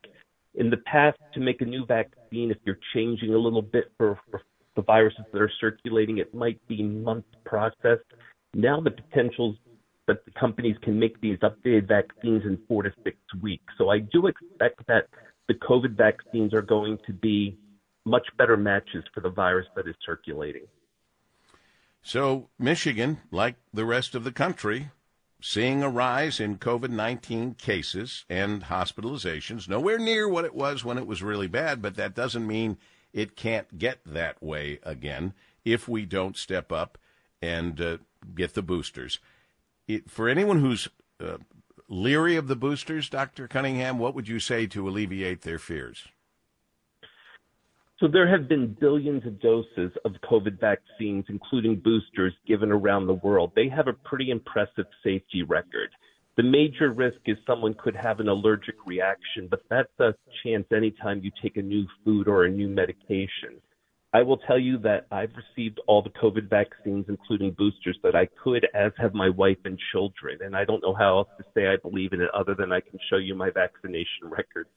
[0.55, 4.19] In the past, to make a new vaccine, if you're changing a little bit for,
[4.29, 4.41] for
[4.75, 7.99] the viruses that are circulating, it might be months process.
[8.53, 9.55] Now the potentials
[10.07, 13.73] that the companies can make these updated vaccines in four to six weeks.
[13.77, 15.07] So I do expect that
[15.47, 17.57] the COVID vaccines are going to be
[18.05, 20.67] much better matches for the virus that is circulating.
[22.01, 24.89] So, Michigan, like the rest of the country,
[25.39, 30.97] seeing a rise in COVID 19 cases and hospitalizations, nowhere near what it was when
[30.97, 32.77] it was really bad, but that doesn't mean
[33.13, 35.33] it can't get that way again
[35.63, 36.97] if we don't step up
[37.41, 37.97] and uh,
[38.35, 39.19] get the boosters.
[39.87, 40.87] It, for anyone who's
[41.19, 41.37] uh,
[41.87, 43.47] leery of the boosters, Dr.
[43.47, 46.07] Cunningham, what would you say to alleviate their fears?
[48.01, 53.13] So there have been billions of doses of COVID vaccines, including boosters, given around the
[53.13, 53.51] world.
[53.55, 55.91] They have a pretty impressive safety record.
[56.35, 61.21] The major risk is someone could have an allergic reaction, but that's a chance anytime
[61.21, 63.61] you take a new food or a new medication.
[64.13, 68.27] I will tell you that I've received all the COVID vaccines, including boosters, that I
[68.43, 70.39] could, as have my wife and children.
[70.43, 72.79] And I don't know how else to say I believe in it other than I
[72.79, 74.71] can show you my vaccination records.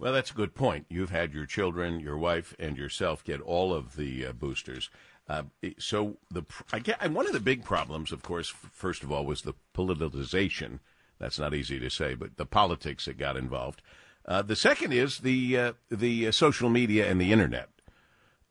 [0.00, 0.86] Well, that's a good point.
[0.88, 4.88] You've had your children, your wife, and yourself get all of the uh, boosters.
[5.28, 5.42] Uh,
[5.78, 9.42] so the I get, one of the big problems, of course, first of all, was
[9.42, 10.78] the politicization.
[11.18, 13.82] That's not easy to say, but the politics that got involved.
[14.24, 17.68] Uh, the second is the uh, the uh, social media and the internet,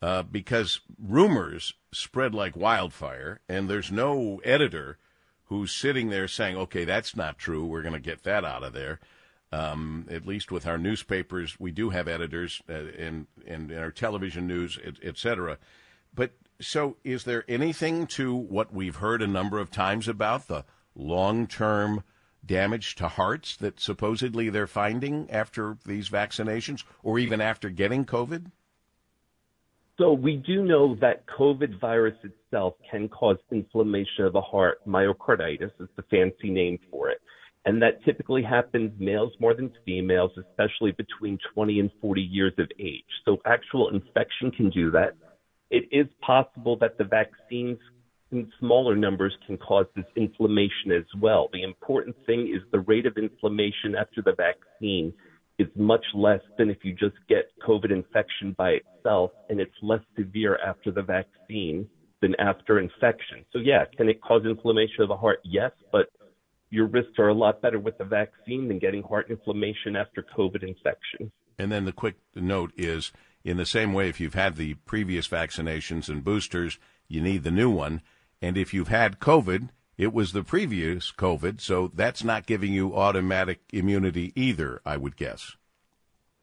[0.03, 4.99] uh, because rumors spread like wildfire, and there's no editor
[5.45, 7.65] who's sitting there saying, "Okay, that's not true.
[7.65, 8.99] We're going to get that out of there."
[9.51, 13.89] Um, at least with our newspapers, we do have editors uh, in, in, in our
[13.89, 15.57] television news, et, cetera.
[16.13, 20.65] But so, is there anything to what we've heard a number of times about the
[20.93, 22.03] long-term
[22.45, 28.51] damage to hearts that supposedly they're finding after these vaccinations, or even after getting COVID?
[29.97, 34.79] So we do know that COVID virus itself can cause inflammation of the heart.
[34.87, 37.19] Myocarditis is the fancy name for it.
[37.69, 42.67] And that typically happens males more than females, especially between 20 and 40 years of
[42.79, 43.05] age.
[43.25, 45.13] So actual infection can do that.
[45.69, 47.77] It is possible that the vaccines
[48.31, 51.47] in smaller numbers can cause this inflammation as well.
[51.53, 55.13] The important thing is the rate of inflammation after the vaccine
[55.59, 60.01] is much less than if you just get COVID infection by itself, and it's less
[60.17, 61.87] severe after the vaccine
[62.23, 63.45] than after infection.
[63.53, 65.39] So, yeah, can it cause inflammation of the heart?
[65.43, 66.09] Yes, but
[66.69, 70.63] your risks are a lot better with the vaccine than getting heart inflammation after COVID
[70.63, 71.31] infection.
[71.57, 73.11] And then the quick note is
[73.43, 76.77] in the same way, if you've had the previous vaccinations and boosters,
[77.07, 78.01] you need the new one.
[78.41, 82.95] And if you've had COVID, it was the previous COVID, so that's not giving you
[82.95, 85.57] automatic immunity either, I would guess.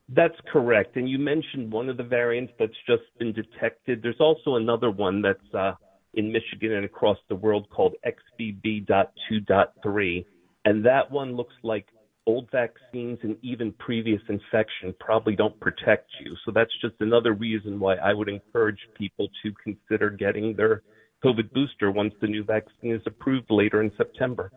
[0.08, 0.96] That's correct.
[0.96, 4.02] And you mentioned one of the variants that's just been detected.
[4.02, 5.72] There's also another one that's uh,
[6.16, 7.94] in Michigan and across the world called
[8.40, 10.26] XBB.2.3.
[10.64, 11.86] And that one looks like
[12.26, 16.34] old vaccines and even previous infection probably don't protect you.
[16.44, 20.82] So that's just another reason why I would encourage people to consider getting their
[21.24, 24.50] COVID booster once the new vaccine is approved later in September.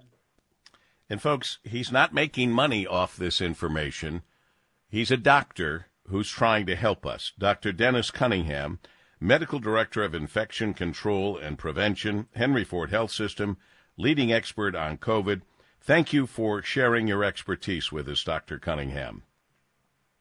[1.10, 4.24] And folks, he's not making money off this information.
[4.90, 7.34] He's a doctor who's trying to help us.
[7.38, 7.72] Dr.
[7.72, 8.80] Dennis Cunningham,
[9.22, 13.58] Medical Director of Infection Control and Prevention, Henry Ford Health System,
[13.98, 15.42] leading expert on COVID.
[15.82, 18.60] Thank you for sharing your expertise with us, Dr.
[18.60, 19.24] Cunningham.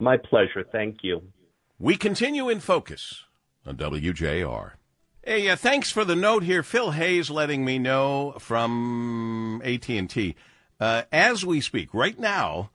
[0.01, 0.65] My pleasure.
[0.71, 1.23] Thank you.
[1.79, 3.25] We continue in focus
[3.65, 4.73] on WJR.
[5.25, 6.63] Hey, uh, thanks for the note here.
[6.63, 10.35] Phil Hayes letting me know from AT&T.
[10.81, 12.71] Uh, as we speak, right now,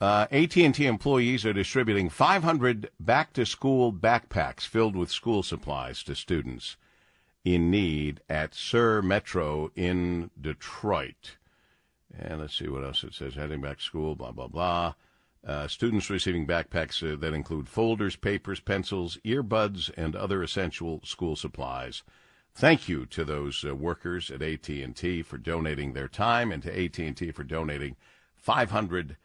[0.00, 6.76] uh, AT&T employees are distributing 500 back-to-school backpacks filled with school supplies to students
[7.44, 11.36] in need at SUR Metro in Detroit.
[12.16, 13.34] And let's see what else it says.
[13.34, 14.94] Heading back to school, blah, blah, blah.
[15.46, 21.36] Uh, students receiving backpacks uh, that include folders, papers, pencils, earbuds, and other essential school
[21.36, 22.02] supplies.
[22.54, 27.30] Thank you to those uh, workers at AT&T for donating their time, and to AT&T
[27.32, 27.96] for donating
[28.36, 29.16] 500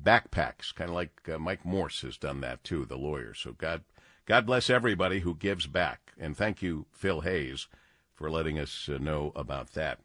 [0.00, 3.34] backpacks, kind of like uh, Mike Morse has done that too, the lawyer.
[3.34, 3.82] So God,
[4.26, 7.68] God bless everybody who gives back, and thank you, Phil Hayes,
[8.14, 10.00] for letting us uh, know about that.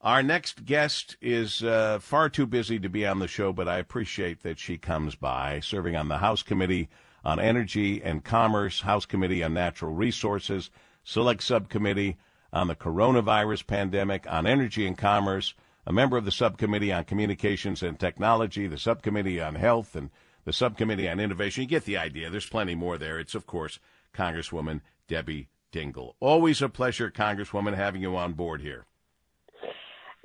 [0.00, 3.78] Our next guest is uh, far too busy to be on the show, but I
[3.78, 6.90] appreciate that she comes by, serving on the House Committee
[7.24, 10.70] on Energy and Commerce, House Committee on Natural Resources,
[11.04, 12.18] Select Subcommittee
[12.52, 15.54] on the Coronavirus Pandemic, on Energy and Commerce,
[15.86, 20.10] a member of the Subcommittee on Communications and Technology, the Subcommittee on Health, and
[20.44, 21.62] the Subcommittee on Innovation.
[21.62, 22.30] You get the idea.
[22.30, 23.18] There's plenty more there.
[23.18, 23.78] It's, of course,
[24.14, 26.14] Congresswoman Debbie Dingell.
[26.20, 28.86] Always a pleasure, Congresswoman, having you on board here.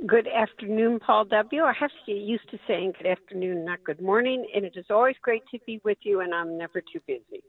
[0.06, 1.63] Good afternoon, Paul W.
[1.63, 4.86] I have to get used to saying good afternoon, not good morning, and it is
[4.89, 7.43] always great to be with you, and I'm never too busy.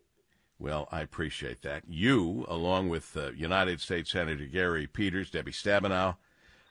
[0.58, 1.84] Well, I appreciate that.
[1.88, 6.16] You, along with uh, United States Senator Gary Peters, Debbie Stabenow,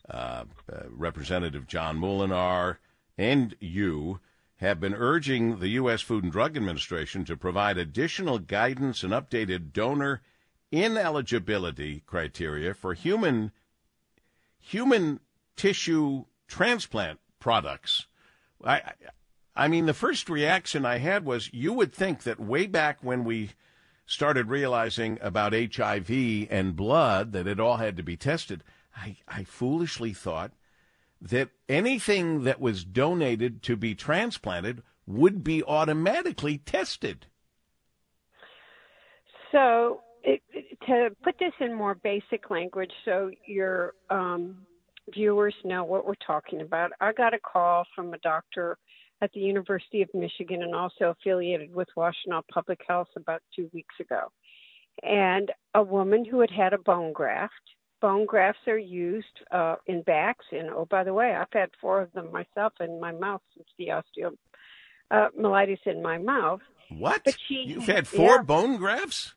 [0.09, 2.77] uh, uh, Representative John Moolenaar,
[3.17, 4.19] and you,
[4.59, 6.01] have been urging the U.S.
[6.01, 10.21] Food and Drug Administration to provide additional guidance and updated donor
[10.69, 13.51] ineligibility criteria for human
[14.59, 15.21] human
[15.55, 18.07] tissue transplant products.
[18.63, 18.81] I,
[19.55, 23.23] I mean, the first reaction I had was you would think that way back when
[23.23, 23.51] we
[24.05, 28.61] started realizing about HIV and blood that it all had to be tested,
[28.99, 30.51] I, I foolishly thought
[31.21, 37.25] that anything that was donated to be transplanted would be automatically tested.
[39.51, 40.41] So, it,
[40.87, 44.65] to put this in more basic language, so your um,
[45.13, 46.91] viewers know what we're talking about.
[47.01, 48.77] I got a call from a doctor
[49.21, 53.95] at the University of Michigan and also affiliated with Washtenaw Public Health about two weeks
[53.99, 54.31] ago.
[55.03, 57.53] And a woman who had had a bone graft.
[58.01, 62.01] Bone grafts are used uh, in backs, and oh, by the way, I've had four
[62.01, 63.89] of them myself in my mouth since the
[65.11, 66.61] osteomyelitis uh, in my mouth.
[66.89, 67.23] What?
[67.25, 69.33] But she, You've had four yeah, bone grafts?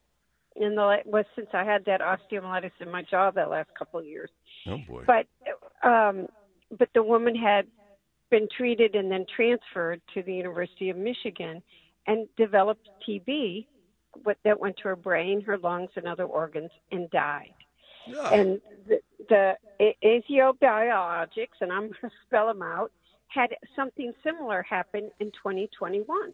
[0.54, 4.06] In the was since I had that osteomyelitis in my jaw that last couple of
[4.06, 4.30] years.
[4.66, 5.04] Oh boy!
[5.06, 5.26] But
[5.86, 6.28] um,
[6.70, 7.66] but the woman had
[8.30, 11.62] been treated and then transferred to the University of Michigan
[12.06, 13.66] and developed TB
[14.24, 17.54] what, that went to her brain, her lungs, and other organs and died.
[18.06, 18.30] Yeah.
[18.30, 19.54] And the, the
[20.04, 22.92] Aziyo Biologics, and I'm going to spell them out,
[23.28, 26.32] had something similar happen in 2021.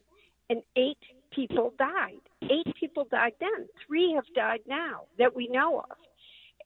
[0.50, 0.98] And eight
[1.30, 2.20] people died.
[2.42, 3.68] Eight people died then.
[3.86, 5.96] Three have died now that we know of.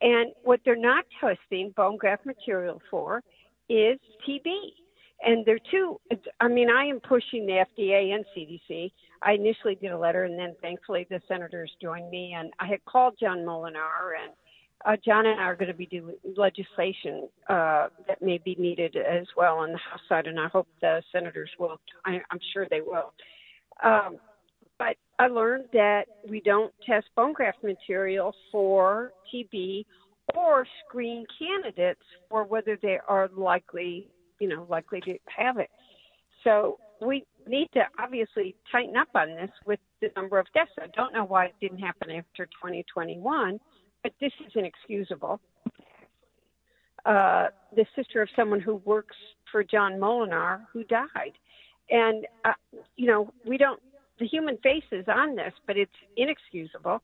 [0.01, 3.23] And what they're not testing bone graft material for
[3.69, 4.51] is TB.
[5.25, 6.01] And they're two,
[6.41, 8.91] I mean, I am pushing the FDA and CDC.
[9.23, 12.35] I initially did a letter, and then thankfully the senators joined me.
[12.37, 14.33] And I had called John Moolenaar and
[14.85, 18.97] uh, John and I are going to be doing legislation uh, that may be needed
[18.97, 21.79] as well on the House side, and I hope the senators will.
[22.05, 23.13] I, I'm sure they will.
[23.83, 24.17] Um,
[24.79, 29.85] but I learned that we don't test bone graft material for TB
[30.35, 34.09] or screen candidates for whether they are likely,
[34.41, 35.71] you know, likely to have it.
[36.45, 40.71] So we need to obviously tighten up on this with the number of deaths.
[40.81, 43.61] I don't know why it didn't happen after 2021,
[44.03, 45.41] but this is inexcusable.
[47.05, 49.17] Uh, the sister of someone who works
[49.51, 51.33] for John Moolenaar, who died.
[51.91, 52.53] And, uh,
[52.97, 53.81] you know, we don't,
[54.19, 57.03] the human face is on this, but it's inexcusable.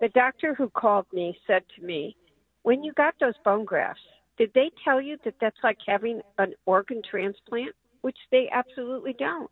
[0.00, 2.16] The doctor who called me said to me,
[2.62, 4.02] when you got those bone grafts,
[4.38, 7.74] did they tell you that that's like having an organ transplant?
[8.02, 9.50] Which they absolutely don't.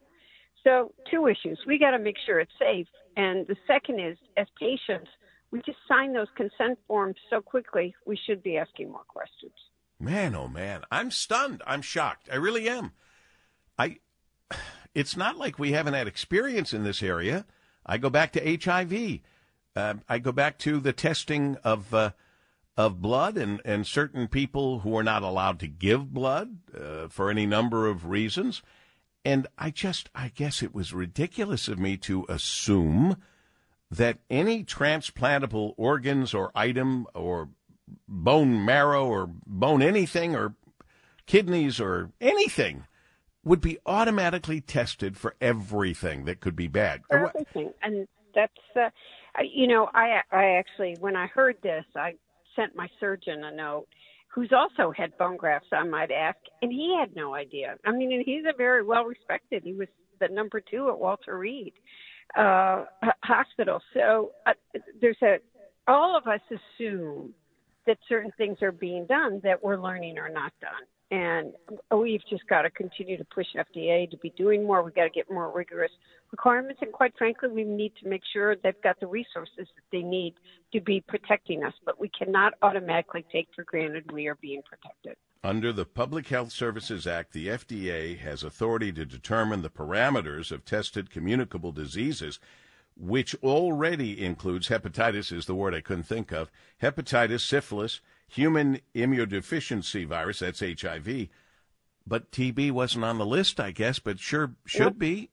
[0.65, 1.61] So, two issues.
[1.67, 2.87] We got to make sure it's safe.
[3.17, 5.11] And the second is, as patients,
[5.51, 9.53] we just sign those consent forms so quickly, we should be asking more questions.
[10.01, 11.63] Man, oh man, I'm stunned.
[11.67, 12.29] I'm shocked.
[12.33, 12.93] I really am.
[13.79, 13.99] I
[14.95, 17.47] it's not like we haven't had experience in this area.
[17.85, 19.21] I go back to HIV.
[19.75, 22.11] Uh, I go back to the testing of uh,
[22.79, 27.29] of blood and, and certain people who are not allowed to give blood uh, for
[27.29, 28.63] any number of reasons.
[29.25, 33.17] And I just, I guess it was ridiculous of me to assume
[33.91, 37.49] that any transplantable organs or item or
[38.07, 40.55] bone marrow or bone anything or
[41.27, 42.85] kidneys or anything
[43.45, 47.03] would be automatically tested for everything that could be bad.
[47.11, 48.91] Everything, and that's uh,
[49.43, 52.15] you know, I I actually when I heard this, I
[52.57, 53.87] sent my surgeon a note,
[54.29, 57.77] who's also had bone grafts, I might ask, and he had no idea.
[57.85, 59.63] I mean, and he's a very well respected.
[59.65, 59.89] He was
[60.21, 61.73] the number two at Walter Reed
[62.37, 62.85] uh,
[63.23, 63.81] Hospital.
[63.95, 64.53] So uh,
[65.01, 65.37] there's a
[65.87, 67.33] all of us assume
[67.87, 70.85] that certain things are being done that we're learning are not done.
[71.11, 71.55] And
[71.91, 74.83] we've just got to continue to push FDA to be doing more.
[74.83, 75.91] We've got to get more rigorous
[76.31, 76.81] requirements.
[76.83, 80.35] And quite frankly, we need to make sure they've got the resources that they need
[80.75, 81.73] to be protecting us.
[81.87, 85.17] But we cannot automatically take for granted we are being protected.
[85.45, 90.65] Under the Public Health Services Act, the FDA has authority to determine the parameters of
[90.65, 92.41] tested communicable diseases,
[92.97, 96.51] which already includes hepatitis, is the word I couldn't think of,
[96.83, 101.29] hepatitis, syphilis, human immunodeficiency virus, that's HIV.
[102.05, 105.31] But TB wasn't on the list, I guess, but sure should be.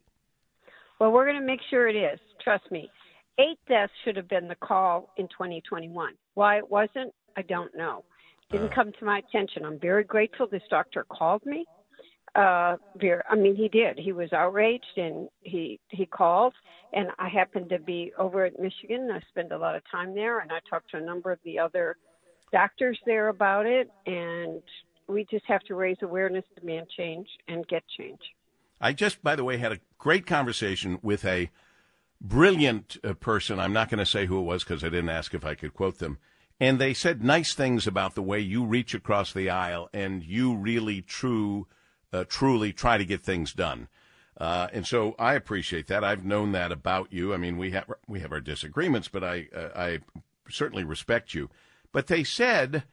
[1.00, 2.20] Well, we're going to make sure it is.
[2.44, 2.92] Trust me.
[3.40, 6.14] Eight deaths should have been the call in 2021.
[6.36, 8.04] Why it wasn't, I don't know.
[8.52, 8.76] Didn't uh.
[8.76, 9.66] come to my attention.
[9.66, 11.66] I'm very grateful this doctor called me.
[12.36, 13.98] Uh, very, I mean, he did.
[13.98, 16.54] He was outraged and he he called.
[16.92, 19.10] And I happened to be over at Michigan.
[19.12, 21.60] I spend a lot of time there, and I talked to a number of the
[21.60, 21.98] other
[22.52, 24.62] doctors there about it, and
[25.08, 28.20] we just have to raise awareness, demand change, and get change.
[28.80, 31.50] I just, by the way, had a great conversation with a
[32.22, 33.60] brilliant uh, person.
[33.60, 35.74] I'm not going to say who it was because I didn't ask if I could
[35.74, 36.18] quote them.
[36.60, 40.56] And they said nice things about the way you reach across the aisle and you
[40.56, 41.68] really true,
[42.14, 43.90] uh, truly try to get things done.
[44.38, 46.04] Uh, and so I appreciate that.
[46.04, 47.34] I've known that about you.
[47.34, 50.00] I mean, we have we have our disagreements, but I uh, I
[50.50, 51.50] certainly respect you.
[51.92, 52.84] But they said,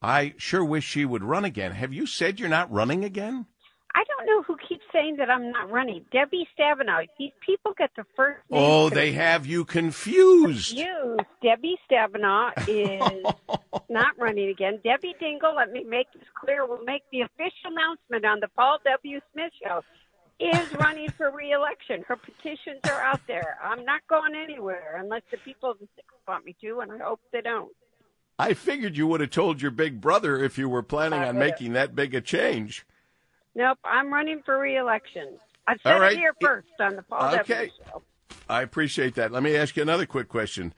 [0.00, 1.72] I sure wish she would run again.
[1.72, 3.46] Have you said you're not running again?
[3.94, 4.55] I don't know who
[4.96, 6.04] saying that I'm not running.
[6.12, 7.06] Debbie Stabenow.
[7.18, 8.40] These people get the first.
[8.50, 10.76] oh, they have you confused.
[10.76, 11.20] Confused.
[11.42, 13.34] Debbie Stabenow is
[13.90, 14.80] not running again.
[14.82, 15.54] Debbie Dingell.
[15.54, 16.66] Let me make this clear.
[16.66, 19.20] We'll make the official announcement on the Paul W.
[19.32, 19.82] Smith show.
[20.38, 22.04] Is running for reelection.
[22.06, 23.56] Her petitions are out there.
[23.64, 25.74] I'm not going anywhere unless the people
[26.28, 27.72] want me to, and I hope they don't.
[28.38, 31.72] I figured you would have told your big brother if you were planning on making
[31.72, 32.84] that big a change.
[33.56, 35.38] Nope, I'm running for reelection.
[35.66, 36.12] I said right.
[36.12, 37.70] it here first on the Paul okay.
[37.90, 38.02] show.
[38.48, 39.32] I appreciate that.
[39.32, 40.74] Let me ask you another quick question.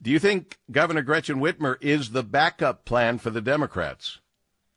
[0.00, 4.20] Do you think Governor Gretchen Whitmer is the backup plan for the Democrats?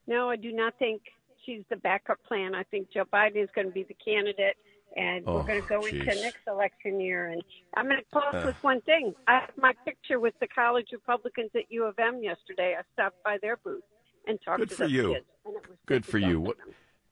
[0.07, 1.03] No, I do not think
[1.45, 2.55] she's the backup plan.
[2.55, 4.57] I think Joe Biden is going to be the candidate
[4.97, 6.01] and oh, we're going to go geez.
[6.01, 7.27] into next election year.
[7.27, 7.43] And
[7.77, 9.13] I'm going to close uh, with one thing.
[9.27, 12.75] I have my picture with the college Republicans at U of M yesterday.
[12.77, 13.83] I stopped by their booth
[14.27, 15.13] and talked good to for you.
[15.13, 15.25] kids.
[15.45, 16.55] Good, good for you.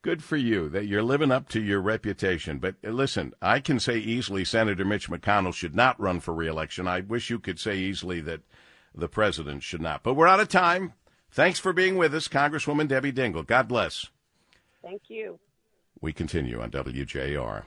[0.01, 2.59] Good for you that you're living up to your reputation.
[2.59, 6.87] But uh, listen, I can say easily Senator Mitch McConnell should not run for reelection.
[6.87, 8.41] I wish you could say easily that
[8.93, 10.03] the president should not.
[10.03, 10.93] But we're out of time.
[11.31, 13.45] Thanks for being with us, Congresswoman Debbie Dingell.
[13.45, 14.07] God bless.
[14.81, 15.39] Thank you.
[15.99, 17.63] We continue on WJR.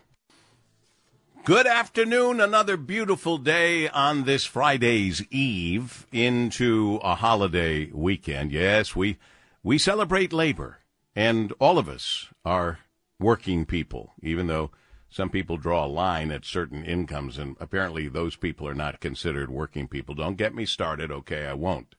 [1.45, 2.39] Good afternoon.
[2.39, 8.53] Another beautiful day on this Friday's Eve into a holiday weekend.
[8.53, 9.19] Yes, we
[9.63, 10.80] we celebrate labor,
[11.15, 12.81] and all of us are
[13.19, 14.71] working people, even though
[15.09, 19.51] some people draw a line at certain incomes, and apparently those people are not considered
[19.51, 20.15] working people.
[20.15, 21.47] Don't get me started, okay?
[21.47, 21.97] I won't.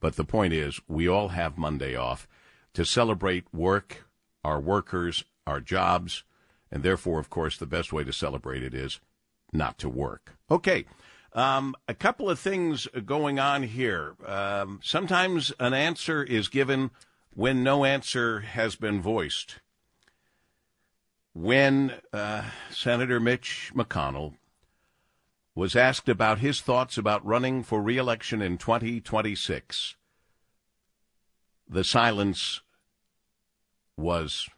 [0.00, 2.28] But the point is, we all have Monday off
[2.74, 4.04] to celebrate work,
[4.44, 6.24] our workers, our jobs,
[6.70, 9.00] and therefore, of course, the best way to celebrate it is
[9.52, 10.36] not to work.
[10.50, 10.84] Okay.
[11.32, 14.14] Um, a couple of things going on here.
[14.26, 16.90] Um, sometimes an answer is given
[17.34, 19.56] when no answer has been voiced.
[21.32, 24.34] When uh, Senator Mitch McConnell
[25.54, 29.96] was asked about his thoughts about running for reelection in 2026,
[31.68, 32.60] the silence
[33.96, 34.48] was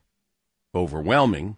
[0.75, 1.57] overwhelming.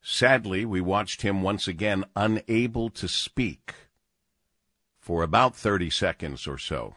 [0.00, 3.74] Sadly, we watched him once again unable to speak
[5.00, 6.94] for about 30 seconds or so,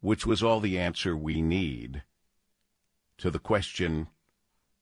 [0.00, 2.02] which was all the answer we need
[3.16, 4.08] to the question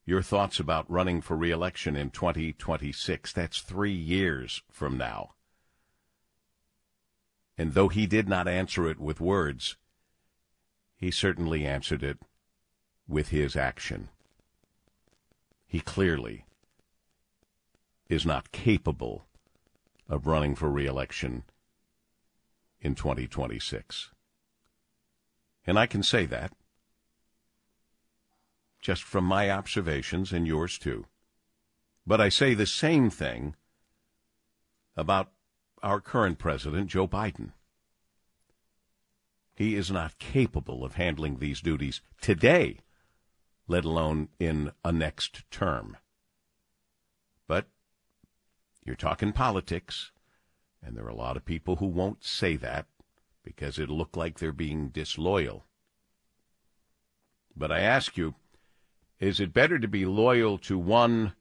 [0.05, 3.33] your thoughts about running for reelection in 2026.
[3.33, 5.31] That's three years from now.
[7.57, 9.75] And though he did not answer it with words,
[10.95, 12.19] he certainly answered it
[13.05, 14.07] with his action.
[15.65, 16.45] He clearly
[18.07, 19.25] is not capable
[20.07, 21.43] of running for reelection
[22.79, 24.11] in 2026.
[25.67, 26.53] And I can say that
[28.81, 31.05] just from my observations and yours too.
[32.05, 33.55] But I say the same thing
[34.95, 35.31] about
[35.83, 37.51] our current president, Joe Biden.
[39.55, 42.79] He is not capable of handling these duties today,
[43.67, 45.97] let alone in a next term.
[47.45, 47.67] But
[48.85, 50.11] you're talking politics,
[50.81, 52.85] and there are a lot of people who won't say that
[53.47, 55.65] because it'll look like they're being disloyal.
[57.55, 58.35] But I ask you,
[59.19, 61.33] is it better to be loyal to one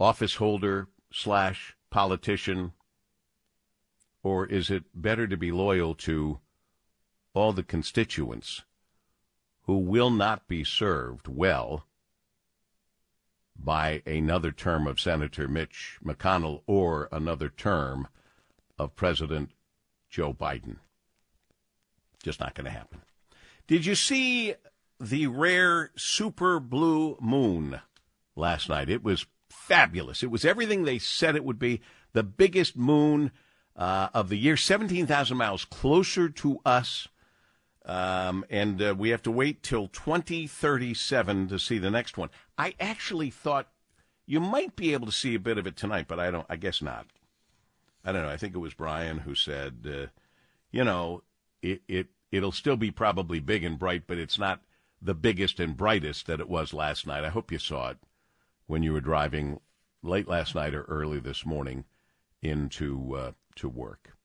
[0.00, 2.72] office holder slash politician,
[4.22, 6.40] or is it better to be loyal to
[7.34, 8.62] all the constituents
[9.64, 11.84] who will not be served well
[13.54, 18.08] by another term of Senator Mitch McConnell or another term
[18.78, 19.50] of President
[20.08, 20.76] Joe Biden.
[22.24, 23.02] Just not going to happen.
[23.66, 24.54] Did you see
[24.98, 27.82] the rare super blue moon
[28.34, 28.88] last night?
[28.88, 30.22] It was fabulous.
[30.22, 31.82] It was everything they said it would be.
[32.14, 33.30] The biggest moon
[33.76, 37.08] uh, of the year, 17,000 miles closer to us.
[37.84, 42.30] Um, and uh, we have to wait till 2037 to see the next one.
[42.56, 43.68] I actually thought
[44.24, 46.46] you might be able to see a bit of it tonight, but I don't.
[46.48, 47.06] I guess not.
[48.02, 48.30] I don't know.
[48.30, 50.06] I think it was Brian who said, uh,
[50.70, 51.22] you know,
[51.64, 54.60] it, it it'll still be probably big and bright, but it's not
[55.00, 57.24] the biggest and brightest that it was last night.
[57.24, 57.98] I hope you saw it
[58.66, 59.60] when you were driving
[60.02, 61.84] late last night or early this morning
[62.42, 64.16] into uh, to work.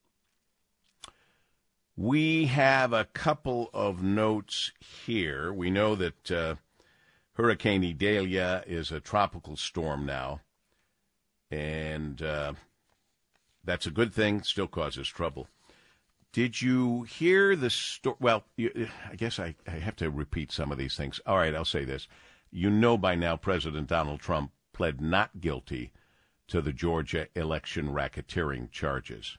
[1.95, 4.71] We have a couple of notes
[5.05, 5.51] here.
[5.51, 6.55] We know that uh,
[7.33, 10.39] Hurricane Idalia is a tropical storm now,
[11.51, 12.53] and uh,
[13.63, 14.43] that's a good thing.
[14.43, 15.47] Still causes trouble.
[16.31, 18.15] Did you hear the story?
[18.19, 21.19] Well, you, I guess I, I have to repeat some of these things.
[21.25, 22.07] All right, I'll say this.
[22.51, 25.91] You know by now President Donald Trump pled not guilty
[26.47, 29.37] to the Georgia election racketeering charges.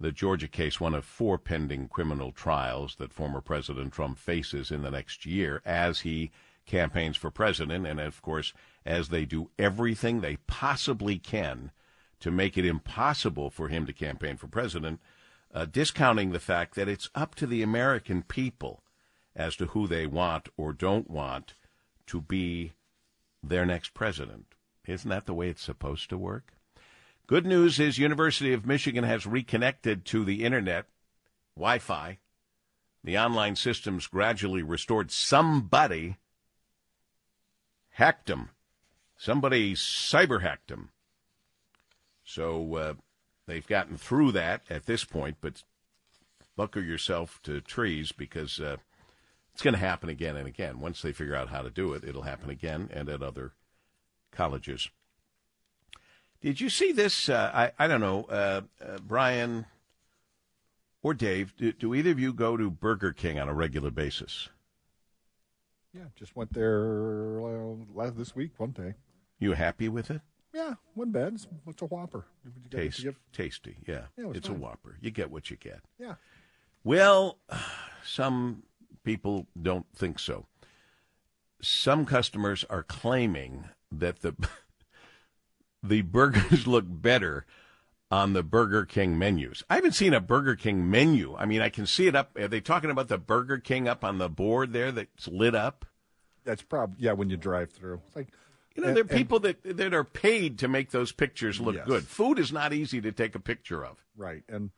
[0.00, 4.82] The Georgia case, one of four pending criminal trials that former President Trump faces in
[4.82, 6.30] the next year as he
[6.66, 8.52] campaigns for president, and of course,
[8.86, 11.70] as they do everything they possibly can
[12.20, 15.00] to make it impossible for him to campaign for president,
[15.52, 18.82] uh, discounting the fact that it's up to the American people
[19.34, 21.54] as to who they want or don't want
[22.06, 22.72] to be
[23.42, 24.46] their next president.
[24.86, 26.52] Isn't that the way it's supposed to work?
[27.26, 30.86] Good news is University of Michigan has reconnected to the internet,
[31.56, 32.18] Wi-Fi.
[33.04, 35.10] The online systems gradually restored.
[35.10, 36.16] Somebody
[37.90, 38.50] hacked them.
[39.16, 40.90] Somebody cyber hacked them.
[42.24, 42.94] So uh,
[43.48, 45.64] they've gotten through that at this point, but
[46.54, 48.76] buckle yourself to trees because uh,
[49.52, 50.78] It's going to happen again and again.
[50.78, 53.54] Once they figure out how to do it, it'll happen again and at other
[54.30, 54.88] colleges.
[56.40, 57.28] Did you see this?
[57.28, 59.66] Uh, I I don't know, uh, uh, Brian
[61.02, 61.56] or Dave.
[61.56, 64.48] Do, do, either of you go to Burger King on a regular basis?
[65.92, 67.40] Yeah, just went there
[67.92, 68.94] last this week one day.
[69.40, 70.20] You happy with it?
[70.58, 71.34] Yeah, wasn't bad.
[71.34, 72.24] It's, it's a Whopper.
[72.68, 74.06] Taste, tasty, yeah.
[74.16, 74.56] yeah it it's fine.
[74.56, 74.96] a Whopper.
[75.00, 75.82] You get what you get.
[76.00, 76.14] Yeah.
[76.82, 77.38] Well,
[78.04, 78.64] some
[79.04, 80.46] people don't think so.
[81.62, 84.34] Some customers are claiming that the
[85.82, 87.46] the burgers look better
[88.10, 89.62] on the Burger King menus.
[89.70, 91.36] I haven't seen a Burger King menu.
[91.36, 92.36] I mean, I can see it up.
[92.36, 95.84] Are they talking about the Burger King up on the board there that's lit up?
[96.44, 97.12] That's probably yeah.
[97.12, 98.32] When you drive through, it's like
[98.78, 101.86] you know, there are people that that are paid to make those pictures look yes.
[101.86, 102.04] good.
[102.04, 104.04] Food is not easy to take a picture of.
[104.16, 104.70] Right, and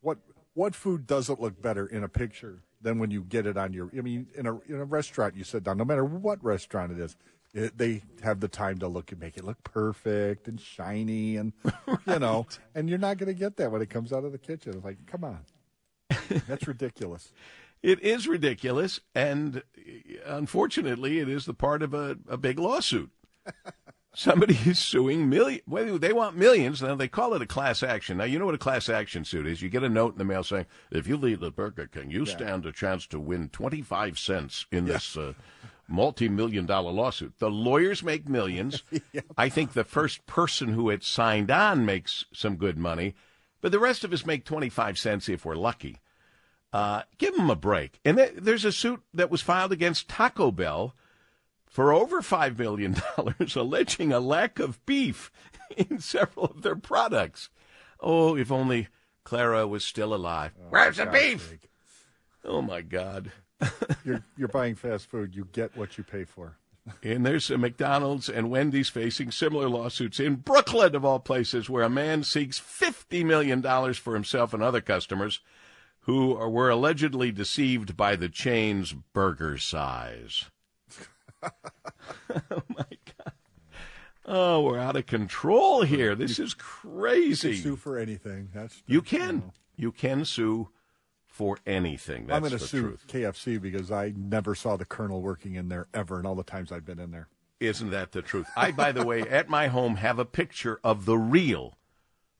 [0.00, 0.18] what
[0.54, 3.90] what food doesn't look better in a picture than when you get it on your?
[3.96, 5.78] I mean, in a in a restaurant, you sit down.
[5.78, 7.16] No matter what restaurant it is,
[7.52, 11.52] it, they have the time to look and make it look perfect and shiny, and
[11.64, 11.98] right.
[12.06, 14.38] you know, and you're not going to get that when it comes out of the
[14.38, 14.74] kitchen.
[14.74, 15.40] It's like, come on,
[16.48, 17.32] that's ridiculous.
[17.84, 19.60] It is ridiculous, and uh,
[20.24, 23.10] unfortunately, it is the part of a, a big lawsuit.
[24.16, 25.60] Somebody is suing million.
[25.66, 26.80] Well, they want millions.
[26.80, 28.18] Now they call it a class action.
[28.18, 29.60] Now you know what a class action suit is.
[29.60, 32.24] You get a note in the mail saying, "If you leave the Burger King, you
[32.24, 32.32] yeah.
[32.32, 34.92] stand a chance to win twenty five cents in yeah.
[34.92, 35.32] this uh,
[35.88, 38.84] multi-million dollar lawsuit." The lawyers make millions.
[39.12, 39.24] yep.
[39.36, 43.16] I think the first person who had signed on makes some good money,
[43.60, 45.98] but the rest of us make twenty five cents if we're lucky.
[46.72, 47.98] Uh, give them a break.
[48.04, 50.94] And th- there's a suit that was filed against Taco Bell
[51.74, 52.94] for over $5 million,
[53.56, 55.32] alleging a lack of beef
[55.76, 57.50] in several of their products.
[57.98, 58.86] Oh, if only
[59.24, 60.52] Clara was still alive.
[60.56, 61.50] Oh, Where's the beef?
[61.50, 61.68] Sake.
[62.44, 63.32] Oh, my God.
[64.04, 65.34] you're, you're buying fast food.
[65.34, 66.58] You get what you pay for.
[67.02, 71.82] and there's a McDonald's and Wendy's facing similar lawsuits in Brooklyn, of all places, where
[71.82, 73.60] a man seeks $50 million
[73.94, 75.40] for himself and other customers
[76.02, 80.44] who were allegedly deceived by the chain's burger size.
[82.50, 82.84] oh my
[83.18, 83.32] god.
[84.26, 86.14] Oh, we're out of control here.
[86.14, 87.48] This is crazy.
[87.48, 88.48] You can sue for anything.
[88.54, 89.20] That's you can.
[89.20, 89.52] You, know.
[89.76, 90.68] you can sue
[91.26, 92.26] for anything.
[92.26, 93.04] That's I'm going to sue truth.
[93.08, 96.70] KFC because I never saw the Colonel working in there ever, in all the times
[96.72, 97.28] I've been in there.
[97.60, 98.46] Isn't that the truth?
[98.56, 101.74] I, by the way, at my home have a picture of the real,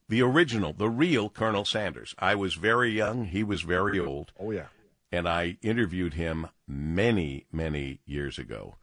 [0.07, 2.15] the original, the real Colonel Sanders.
[2.19, 3.25] I was very young.
[3.25, 4.31] He was very old.
[4.39, 4.67] Oh yeah.
[5.11, 8.75] And I interviewed him many, many years ago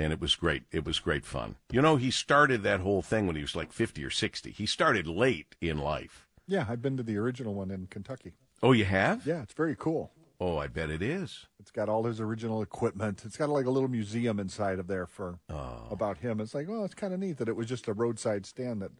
[0.00, 0.62] and it was great.
[0.72, 1.56] It was great fun.
[1.70, 4.50] You know, he started that whole thing when he was like 50 or 60.
[4.50, 6.26] He started late in life.
[6.46, 8.32] Yeah, I've been to the original one in Kentucky.
[8.62, 9.26] Oh, you have?
[9.26, 10.10] Yeah, it's very cool.
[10.40, 11.46] Oh, I bet it is.
[11.58, 13.24] It's got all his original equipment.
[13.26, 15.86] It's got like a little museum inside of there for oh.
[15.90, 16.40] about him.
[16.40, 18.92] It's like, well, it's kind of neat that it was just a roadside stand that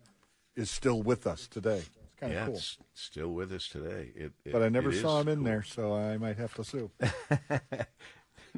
[0.55, 1.79] is still with us today.
[1.79, 2.57] It's kind of yeah, cool.
[2.57, 4.11] It's still with us today.
[4.15, 6.91] It, it, but I never saw him in there, so I might have to sue.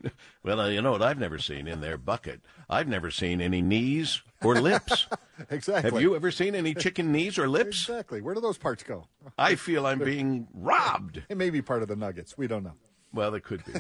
[0.43, 2.41] well, uh, you know what I've never seen in their bucket?
[2.69, 5.07] I've never seen any knees or lips.
[5.51, 5.91] exactly.
[5.91, 7.89] Have you ever seen any chicken knees or lips?
[7.89, 8.21] Exactly.
[8.21, 9.07] Where do those parts go?
[9.39, 11.23] I feel I'm being robbed.
[11.29, 12.37] It may be part of the nuggets.
[12.37, 12.75] We don't know.
[13.15, 13.73] Well, it could be.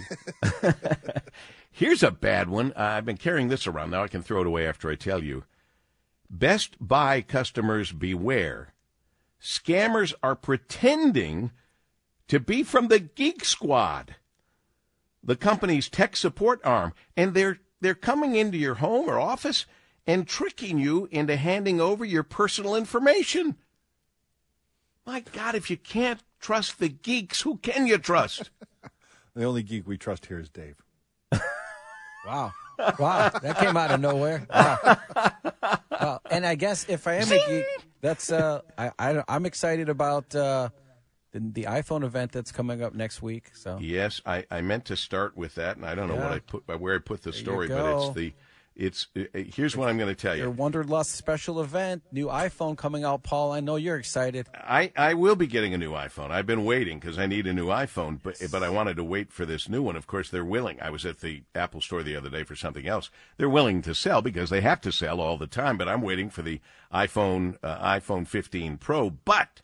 [1.71, 2.73] Here's a bad one.
[2.73, 3.91] Uh, I've been carrying this around.
[3.91, 5.45] Now I can throw it away after I tell you.
[6.29, 8.75] Best Buy customers beware.
[9.41, 11.51] Scammers are pretending
[12.29, 14.17] to be from the Geek Squad
[15.23, 19.67] the company's tech support arm, and they're they're coming into your home or office
[20.07, 23.57] and tricking you into handing over your personal information.
[25.07, 28.51] My God, if you can't trust the geeks, who can you trust?
[29.35, 30.77] the only geek we trust here is Dave.
[32.27, 32.53] wow.
[32.99, 34.47] Wow, that came out of nowhere.
[34.53, 34.79] Wow.
[35.91, 36.21] wow.
[36.31, 37.65] And I guess if I am a geek,
[38.01, 40.71] that's uh, I, I am excited about uh,
[41.33, 43.51] the, the iPhone event that's coming up next week.
[43.55, 46.25] So yes, I, I meant to start with that, and I don't know yeah.
[46.25, 48.33] what I put where I put the there story, but it's the
[48.75, 50.45] it's uh, uh here's what I'm going to tell you.
[50.45, 53.53] Your Wonderlust special event, new iPhone coming out, Paul.
[53.53, 54.47] I know you're excited.
[54.55, 56.31] I, I will be getting a new iPhone.
[56.31, 59.33] I've been waiting because I need a new iPhone, but but I wanted to wait
[59.33, 59.97] for this new one.
[59.97, 60.81] Of course, they're willing.
[60.81, 63.11] I was at the Apple store the other day for something else.
[63.37, 65.77] They're willing to sell because they have to sell all the time.
[65.77, 66.61] But I'm waiting for the
[66.93, 69.11] iPhone uh, iPhone 15 Pro.
[69.11, 69.63] But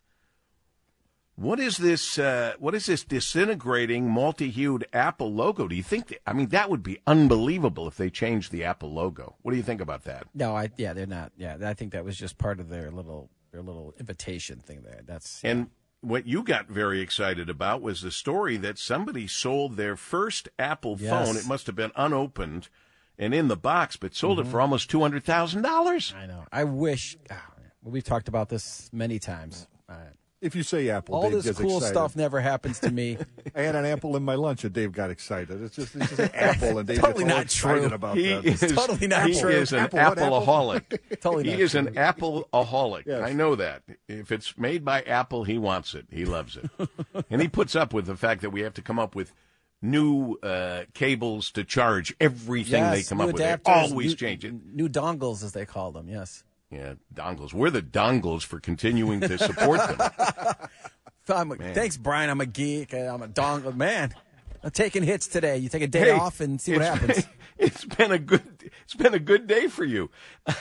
[1.39, 2.19] what is this?
[2.19, 5.69] Uh, what is this disintegrating, multi-hued Apple logo?
[5.69, 6.09] Do you think?
[6.09, 9.37] That, I mean, that would be unbelievable if they changed the Apple logo.
[9.43, 10.27] What do you think about that?
[10.35, 11.31] No, I yeah, they're not.
[11.37, 15.03] Yeah, I think that was just part of their little their little invitation thing there.
[15.07, 15.71] That's and
[16.01, 20.97] what you got very excited about was the story that somebody sold their first Apple
[20.99, 21.11] yes.
[21.11, 21.37] phone.
[21.37, 22.69] It must have been unopened
[23.17, 24.49] and in the box, but sold mm-hmm.
[24.49, 26.13] it for almost two hundred thousand dollars.
[26.17, 26.45] I know.
[26.51, 27.17] I wish.
[27.31, 27.37] Oh,
[27.85, 29.69] we've talked about this many times.
[29.89, 29.95] Uh,
[30.41, 31.93] if you say Apple, all Dave this cool excited.
[31.93, 33.19] stuff never happens to me.
[33.55, 35.63] I had an apple in my lunch, and Dave got excited.
[35.63, 37.95] It's just, it's just an apple, and Dave totally gets not excited true.
[37.95, 38.45] about he that.
[38.45, 39.51] Is, totally not he true.
[39.51, 40.99] is an apple, appleaholic.
[41.21, 41.81] totally he is true.
[41.81, 43.07] an appleaholic.
[43.07, 43.23] Yes.
[43.23, 43.83] I know that.
[44.07, 46.07] If it's made by Apple, he wants it.
[46.11, 46.71] He loves it,
[47.31, 49.33] and he puts up with the fact that we have to come up with
[49.81, 53.65] new uh, cables to charge everything yes, they come up adapters, with.
[53.65, 54.55] They always new, change it.
[54.73, 56.09] New dongles, as they call them.
[56.09, 56.45] Yes.
[56.71, 57.55] Yeah, dongles.
[57.55, 61.57] We're the dongles for continuing to support them.
[61.75, 62.29] thanks, Brian.
[62.29, 62.93] I'm a geek.
[62.93, 64.15] I'm a dongle man.
[64.63, 65.57] I'm taking hits today.
[65.59, 67.27] You take a day hey, off and see what happens.
[67.61, 68.71] It's been a good.
[68.85, 70.11] It's been a good day for you.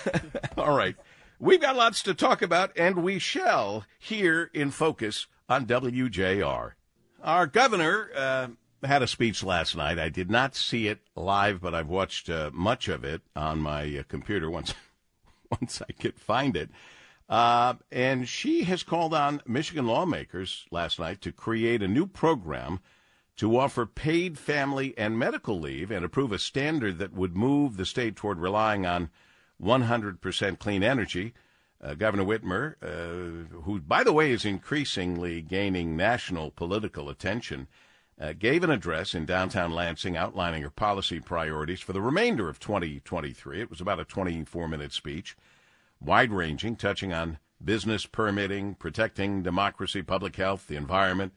[0.58, 0.96] All right,
[1.38, 6.72] we've got lots to talk about, and we shall here in focus on WJR.
[7.24, 8.48] Our governor uh,
[8.84, 10.00] had a speech last night.
[10.00, 14.00] I did not see it live, but I've watched uh, much of it on my
[14.00, 14.74] uh, computer once
[15.62, 16.70] once I could find it.
[17.30, 22.80] Uh, and she has called on Michigan lawmakers last night to create a new program
[23.36, 27.86] to offer paid family and medical leave and approve a standard that would move the
[27.86, 29.10] state toward relying on
[29.62, 31.34] 100% clean energy.
[31.80, 37.68] Uh, Governor Whitmer, uh, who, by the way, is increasingly gaining national political attention,
[38.20, 42.60] uh, gave an address in downtown Lansing outlining her policy priorities for the remainder of
[42.60, 43.62] 2023.
[43.62, 45.38] It was about a 24 minute speech,
[46.00, 51.34] wide ranging, touching on business permitting, protecting democracy, public health, the environment.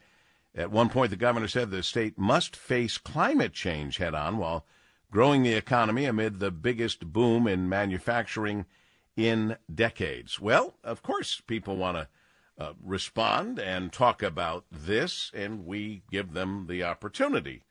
[0.54, 4.66] At one point, the governor said the state must face climate change head on while
[5.10, 8.66] growing the economy amid the biggest boom in manufacturing
[9.16, 10.40] in decades.
[10.40, 12.08] Well, of course, people want to
[12.60, 17.62] uh, respond and talk about this, and we give them the opportunity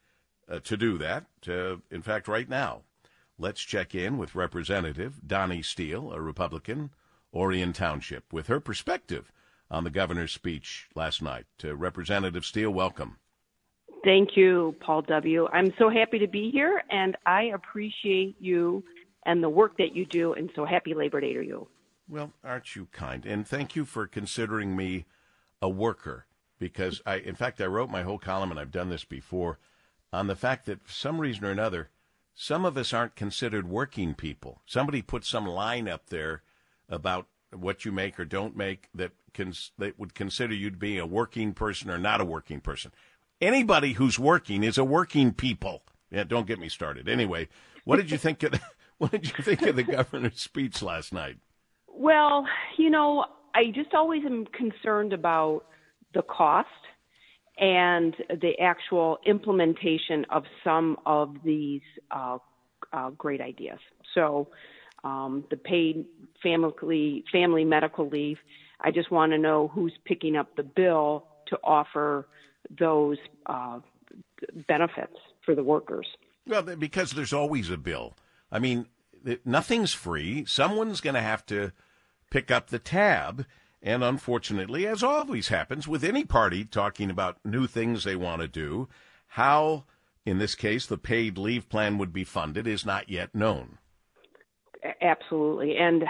[0.50, 1.26] uh, to do that.
[1.46, 2.82] in fact, right now,
[3.38, 6.90] let's check in with Representative Donni Steele, a Republican,
[7.32, 9.30] Orion Township, with her perspective
[9.70, 11.46] on the governor's speech last night.
[11.62, 13.18] Uh, Representative Steele, welcome.
[14.02, 15.46] Thank you, Paul W.
[15.52, 18.82] I'm so happy to be here, and I appreciate you
[19.26, 21.68] and the work that you do, and so happy Labor Day to you.
[22.10, 23.24] Well, aren't you kind?
[23.24, 25.04] And thank you for considering me
[25.62, 26.26] a worker
[26.58, 29.60] because I, in fact, I wrote my whole column, and I've done this before,
[30.12, 31.88] on the fact that for some reason or another,
[32.34, 34.60] some of us aren't considered working people.
[34.66, 36.42] Somebody put some line up there
[36.88, 40.98] about what you make or don't make that cons- that would consider you to be
[40.98, 42.90] a working person or not a working person.
[43.40, 45.82] Anybody who's working is a working people.
[46.10, 47.08] Yeah, don't get me started.
[47.08, 47.48] Anyway,
[47.84, 48.60] what did you think of the,
[48.98, 51.38] what did you think of the governor's speech last night?
[52.00, 52.46] Well,
[52.78, 55.66] you know, I just always am concerned about
[56.14, 56.68] the cost
[57.58, 62.38] and the actual implementation of some of these uh,
[62.94, 63.80] uh, great ideas.
[64.14, 64.48] So,
[65.04, 66.06] um, the paid
[66.42, 68.38] family family medical leave.
[68.80, 72.26] I just want to know who's picking up the bill to offer
[72.78, 73.80] those uh,
[74.66, 76.06] benefits for the workers.
[76.46, 78.16] Well, because there's always a bill.
[78.50, 78.86] I mean,
[79.44, 80.46] nothing's free.
[80.46, 81.72] Someone's going to have to
[82.30, 83.46] pick up the tab.
[83.82, 88.48] And unfortunately, as always happens with any party talking about new things they want to
[88.48, 88.88] do,
[89.28, 89.84] how,
[90.26, 93.78] in this case, the paid leave plan would be funded is not yet known.
[95.02, 96.04] Absolutely, and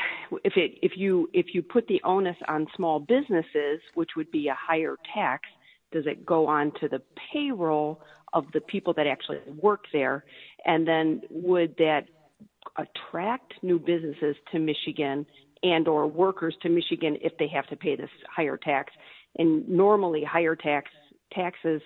[0.44, 4.46] if it if you if you put the onus on small businesses, which would be
[4.46, 5.48] a higher tax,
[5.90, 7.02] does it go on to the
[7.32, 8.00] payroll
[8.32, 10.24] of the people that actually work there,
[10.64, 12.04] and then would that
[12.76, 15.26] attract new businesses to Michigan
[15.62, 18.92] and or workers to Michigan if they have to pay this higher tax.
[19.38, 20.90] And normally higher tax
[21.32, 21.82] taxes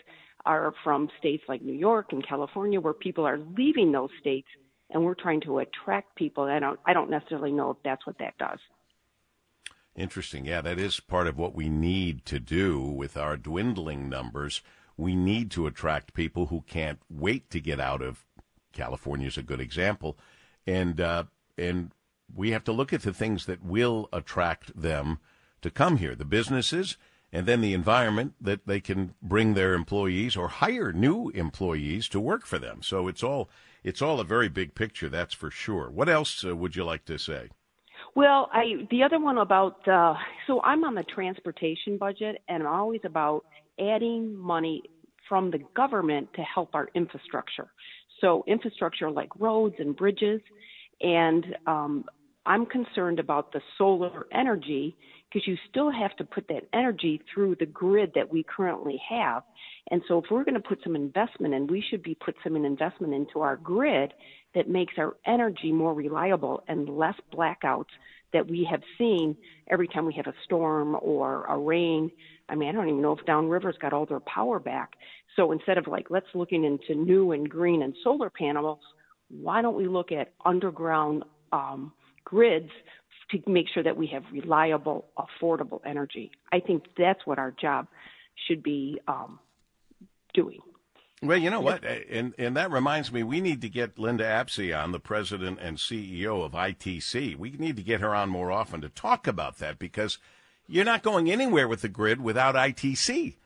[0.46, 4.48] are from states like New York and California where people are leaving those states
[4.90, 6.44] and we're trying to attract people.
[6.44, 8.58] I don't I don't necessarily know if that's what that does.
[9.96, 10.44] Interesting.
[10.44, 14.60] Yeah, that is part of what we need to do with our dwindling numbers.
[14.96, 18.24] We need to attract people who can't wait to get out of
[18.72, 20.18] California is a good example,
[20.66, 21.24] and uh,
[21.56, 21.92] and
[22.34, 25.18] we have to look at the things that will attract them
[25.62, 26.96] to come here, the businesses,
[27.32, 32.20] and then the environment that they can bring their employees or hire new employees to
[32.20, 32.82] work for them.
[32.82, 33.48] So it's all
[33.82, 35.90] it's all a very big picture, that's for sure.
[35.90, 37.50] What else uh, would you like to say?
[38.14, 40.14] Well, I the other one about uh,
[40.46, 43.44] so I'm on the transportation budget, and I'm always about
[43.80, 44.82] adding money
[45.28, 47.68] from the government to help our infrastructure.
[48.20, 50.40] So infrastructure like roads and bridges,
[51.00, 52.04] and um,
[52.46, 54.96] I'm concerned about the solar energy
[55.34, 59.42] because you still have to put that energy through the grid that we currently have.
[59.90, 62.54] And so if we're going to put some investment in, we should be put some
[62.56, 64.12] investment into our grid
[64.54, 67.86] that makes our energy more reliable and less blackouts
[68.32, 69.36] that we have seen
[69.70, 72.10] every time we have a storm or a rain.
[72.48, 74.92] I mean, I don't even know if Downriver's got all their power back.
[75.36, 78.80] So instead of like, let's looking into new and green and solar panels,
[79.28, 81.92] why don't we look at underground um,
[82.24, 82.70] grids
[83.30, 86.30] to make sure that we have reliable, affordable energy?
[86.52, 87.86] I think that's what our job
[88.46, 89.38] should be um,
[90.32, 90.60] doing.
[91.22, 94.78] Well, you know what, and and that reminds me, we need to get Linda Apsey
[94.78, 97.36] on, the president and CEO of ITC.
[97.36, 100.18] We need to get her on more often to talk about that because
[100.66, 103.36] you're not going anywhere with the grid without ITC.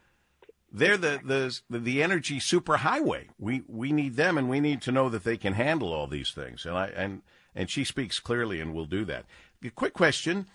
[0.72, 3.28] They're the the the energy superhighway.
[3.38, 6.32] We we need them, and we need to know that they can handle all these
[6.32, 6.66] things.
[6.66, 7.22] And I and
[7.58, 9.26] and she speaks clearly, and will do that.
[9.64, 10.46] A quick question.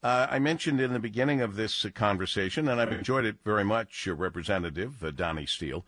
[0.00, 4.06] Uh, I mentioned in the beginning of this conversation, and I've enjoyed it very much,
[4.08, 5.84] uh, Representative uh, Donni Steele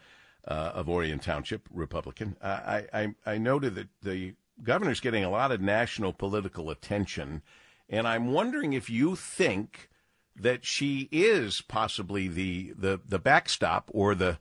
[0.46, 2.36] uh, of Orion Township, Republican.
[2.42, 7.42] Uh, I, I, I noted that the governor's getting a lot of national political attention,
[7.88, 9.88] and I'm wondering if you think
[10.34, 14.38] that she is possibly the the, the backstop or the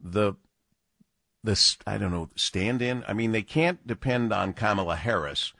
[0.00, 0.34] the
[1.42, 3.04] the I don't know stand-in.
[3.06, 5.52] I mean, they can't depend on Kamala Harris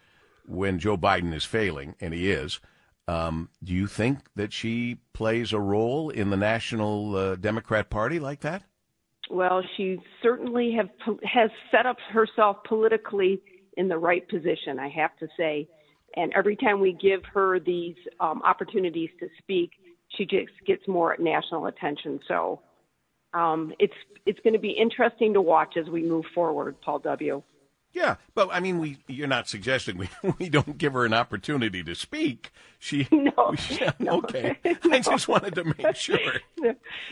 [0.46, 2.60] when Joe Biden is failing, and he is.
[3.08, 8.20] Um, do you think that she plays a role in the national uh, Democrat Party
[8.20, 8.62] like that?
[9.30, 10.88] Well, she certainly have
[11.24, 13.40] has set up herself politically
[13.76, 15.68] in the right position, I have to say.
[16.16, 19.70] And every time we give her these um, opportunities to speak,
[20.16, 22.18] she just gets more national attention.
[22.26, 22.60] So
[23.34, 23.94] um, it's
[24.26, 27.42] it's going to be interesting to watch as we move forward, Paul W.
[27.92, 31.82] Yeah, but I mean, we you're not suggesting we we don't give her an opportunity
[31.82, 32.52] to speak.
[32.78, 34.56] She no, yeah, no okay.
[34.64, 34.76] no.
[34.92, 36.18] I just wanted to make sure.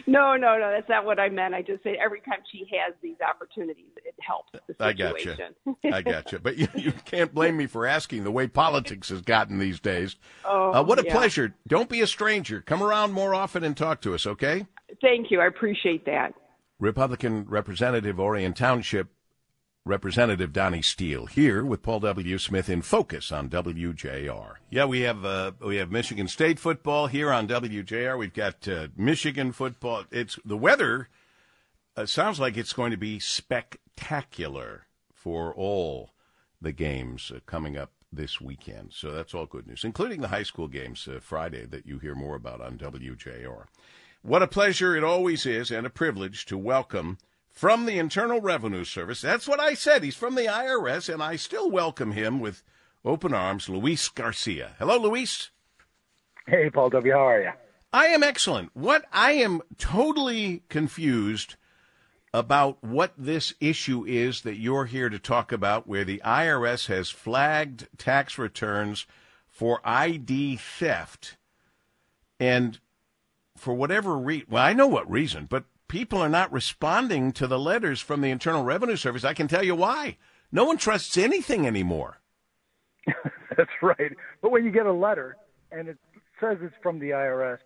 [0.06, 1.54] No, no, no, that's not what I meant.
[1.54, 5.54] I just say every time she has these opportunities, it helps the situation.
[5.66, 5.92] I got you.
[5.92, 6.38] I got you.
[6.38, 10.16] But you, you can't blame me for asking the way politics has gotten these days.
[10.44, 11.12] Oh, uh, what a yeah.
[11.12, 11.54] pleasure!
[11.66, 12.60] Don't be a stranger.
[12.60, 14.26] Come around more often and talk to us.
[14.26, 14.66] Okay.
[15.02, 15.40] Thank you.
[15.40, 16.34] I appreciate that.
[16.78, 19.08] Republican Representative Orion Township
[19.88, 22.36] Representative Donni Steele here with Paul W.
[22.36, 24.56] Smith in focus on WJR.
[24.68, 28.18] Yeah, we have uh, we have Michigan State football here on WJR.
[28.18, 30.04] We've got uh, Michigan football.
[30.10, 31.08] It's the weather
[31.96, 36.10] uh, sounds like it's going to be spectacular for all
[36.60, 38.92] the games uh, coming up this weekend.
[38.92, 42.14] So that's all good news, including the high school games uh, Friday that you hear
[42.14, 43.64] more about on WJR.
[44.20, 47.16] What a pleasure it always is and a privilege to welcome
[47.52, 49.20] from the Internal Revenue Service.
[49.20, 50.02] That's what I said.
[50.02, 52.62] He's from the IRS, and I still welcome him with
[53.04, 54.72] open arms, Luis Garcia.
[54.78, 55.50] Hello, Luis.
[56.46, 57.12] Hey, Paul W.
[57.12, 57.50] How are you?
[57.92, 58.70] I am excellent.
[58.74, 61.56] What I am totally confused
[62.34, 67.10] about what this issue is that you're here to talk about, where the IRS has
[67.10, 69.06] flagged tax returns
[69.48, 71.36] for ID theft.
[72.38, 72.78] And
[73.56, 77.58] for whatever reason, well, I know what reason, but people are not responding to the
[77.58, 79.24] letters from the Internal Revenue Service.
[79.24, 80.16] I can tell you why.
[80.52, 82.20] No one trusts anything anymore.
[83.56, 84.12] That's right.
[84.40, 85.36] But when you get a letter
[85.72, 85.98] and it
[86.40, 87.58] says it's from the IRS,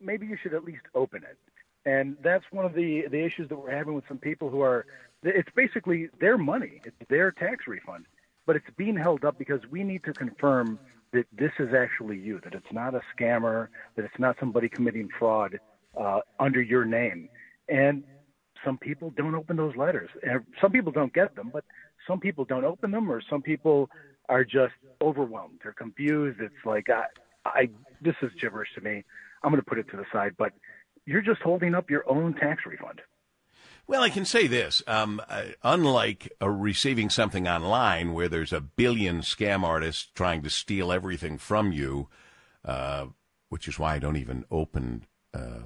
[0.00, 1.38] maybe you should at least open it.
[1.86, 4.84] And that's one of the the issues that we're having with some people who are
[5.22, 8.04] it's basically their money, it's their tax refund,
[8.46, 10.78] but it's being held up because we need to confirm
[11.12, 15.08] that this is actually you, that it's not a scammer, that it's not somebody committing
[15.18, 15.58] fraud
[15.98, 17.28] uh, under your name.
[17.68, 18.04] And
[18.64, 20.10] some people don't open those letters.
[20.22, 21.64] And some people don't get them, but
[22.06, 23.90] some people don't open them, or some people
[24.28, 25.60] are just overwhelmed.
[25.62, 26.40] They're confused.
[26.40, 27.04] It's like, I,
[27.44, 29.04] I this is gibberish to me.
[29.42, 30.52] I'm going to put it to the side, but
[31.06, 33.00] you're just holding up your own tax refund.
[33.86, 34.82] Well, I can say this.
[34.86, 40.50] Um, uh, unlike uh, receiving something online where there's a billion scam artists trying to
[40.50, 42.08] steal everything from you,
[42.66, 43.06] uh,
[43.48, 45.62] which is why I don't even open uh,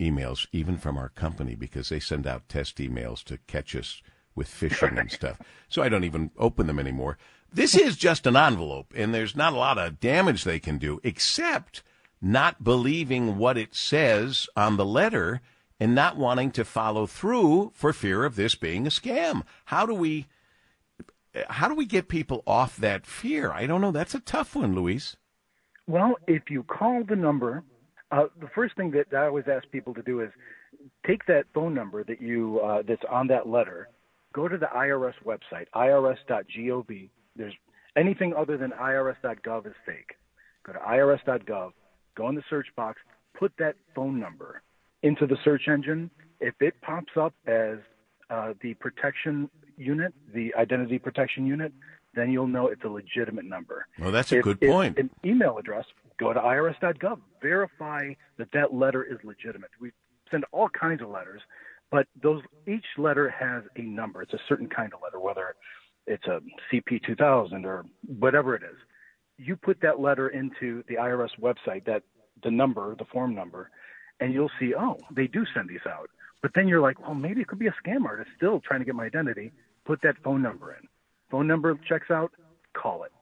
[0.00, 4.02] emails, even from our company, because they send out test emails to catch us
[4.34, 5.38] with phishing and stuff.
[5.68, 7.18] So I don't even open them anymore.
[7.52, 11.00] This is just an envelope, and there's not a lot of damage they can do,
[11.02, 11.82] except
[12.20, 15.40] not believing what it says on the letter
[15.78, 19.42] and not wanting to follow through for fear of this being a scam.
[19.66, 20.26] How do we
[21.48, 23.52] how do we get people off that fear?
[23.52, 23.92] I don't know.
[23.92, 25.16] That's a tough one, Luis.
[25.86, 27.64] Well, if you call the number,
[28.10, 30.30] uh, the first thing that I always ask people to do is
[31.06, 33.88] take that phone number that you uh, that's on that letter,
[34.32, 37.10] go to the IRS website, irs.gov.
[37.36, 37.54] There's
[37.96, 40.16] anything other than irs.gov is fake.
[40.64, 41.72] Go to irs.gov,
[42.16, 43.00] go in the search box,
[43.38, 44.62] put that phone number
[45.02, 46.10] into the search engine.
[46.40, 47.78] If it pops up as
[48.28, 51.72] uh, the protection unit, the identity protection unit,
[52.14, 53.86] then you'll know it's a legitimate number.
[53.98, 54.98] Well, that's a if, good point.
[54.98, 55.84] An email address,
[56.20, 59.70] go to irs.gov, verify that that letter is legitimate.
[59.80, 59.90] We
[60.30, 61.40] send all kinds of letters,
[61.90, 64.22] but those each letter has a number.
[64.22, 65.56] It's a certain kind of letter, whether
[66.06, 66.40] it's a
[66.72, 68.76] CP2000 or whatever it is.
[69.38, 72.02] You put that letter into the IRS website, that
[72.44, 73.70] the number, the form number,
[74.20, 76.10] and you'll see, oh, they do send these out.
[76.42, 78.86] But then you're like, well, maybe it could be a scam artist still trying to
[78.86, 79.52] get my identity.
[79.86, 80.86] Put that phone number in.
[81.30, 82.32] Phone number checks out,
[82.74, 83.12] call it.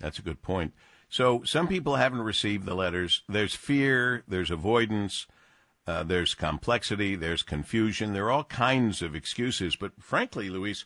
[0.00, 0.72] That's a good point.
[1.08, 3.22] So some people haven't received the letters.
[3.28, 5.26] There's fear, there's avoidance,
[5.86, 8.12] uh, there's complexity, there's confusion.
[8.12, 9.76] There are all kinds of excuses.
[9.76, 10.84] But frankly, Luis,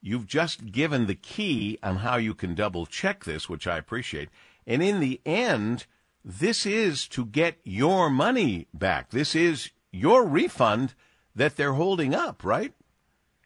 [0.00, 4.30] you've just given the key on how you can double check this, which I appreciate.
[4.66, 5.86] And in the end,
[6.24, 9.10] this is to get your money back.
[9.10, 10.94] This is your refund
[11.34, 12.72] that they're holding up, right?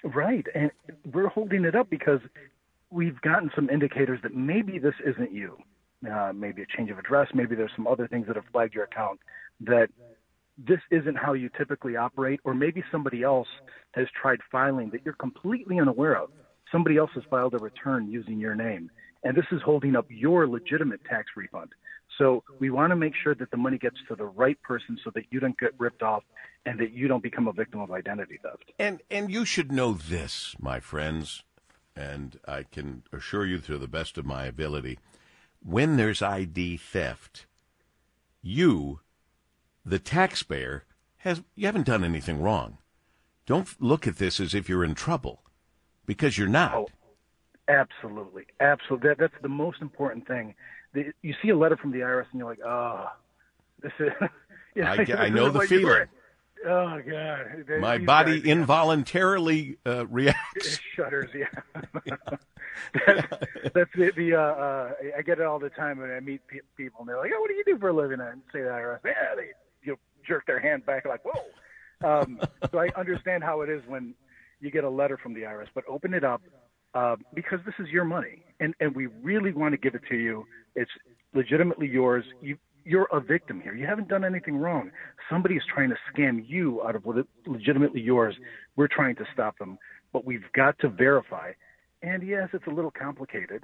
[0.05, 0.47] Right.
[0.55, 0.71] And
[1.13, 2.21] we're holding it up because
[2.91, 5.59] we've gotten some indicators that maybe this isn't you.
[6.11, 8.85] Uh, maybe a change of address, maybe there's some other things that have flagged your
[8.85, 9.21] account
[9.61, 9.89] that
[10.59, 13.49] this isn't how you typically operate, or maybe somebody else
[13.93, 16.31] has tried filing that you're completely unaware of.
[16.71, 18.91] Somebody else has filed a return using your name,
[19.23, 21.71] and this is holding up your legitimate tax refund.
[22.19, 25.11] So we want to make sure that the money gets to the right person so
[25.15, 26.25] that you don't get ripped off
[26.67, 28.73] and that you don't become a victim of identity theft.
[28.79, 31.43] And and you should know this, my friends,
[31.97, 34.99] and I can assure you to the best of my ability,
[35.65, 37.47] when there's ID theft,
[38.43, 39.01] you,
[39.85, 40.85] the taxpayer,
[41.19, 42.79] has you haven't done anything wrong.
[43.47, 45.43] Don't look at this as if you're in trouble,
[46.07, 46.75] because you're not.
[46.75, 46.89] Oh,
[47.69, 49.09] absolutely, absolutely.
[49.09, 50.55] That, that's the most important thing.
[50.95, 53.07] The, you see a letter from the IRS, and you're like, oh,
[53.83, 54.11] this is.
[54.75, 56.07] you know, I, I know the feeling.
[56.65, 57.65] Oh God!
[57.67, 60.75] They, My body guys, involuntarily uh, reacts.
[60.75, 61.31] It shudders.
[61.35, 61.47] Yeah.
[63.07, 63.29] that's,
[63.75, 66.61] that's the, the uh, uh, I get it all the time when I meet pe-
[66.77, 68.63] people and they're like, "Oh, what do you do for a living?" And I say
[68.63, 68.99] the IRS.
[69.05, 69.51] Yeah, they
[69.83, 71.43] you know, jerk their hand back like, "Whoa."
[72.05, 72.41] Um,
[72.71, 74.15] so I understand how it is when
[74.61, 76.43] you get a letter from the IRS, but open it up
[76.95, 80.17] uh, because this is your money, and and we really want to give it to
[80.17, 80.47] you.
[80.75, 80.91] It's
[81.35, 82.25] legitimately yours.
[82.41, 83.75] You you're a victim here.
[83.75, 84.91] You haven't done anything wrong.
[85.31, 88.35] Somebody is trying to scam you out of what is legitimately yours.
[88.77, 89.79] We're trying to stop them,
[90.13, 91.53] but we've got to verify.
[92.03, 93.63] And yes, it's a little complicated,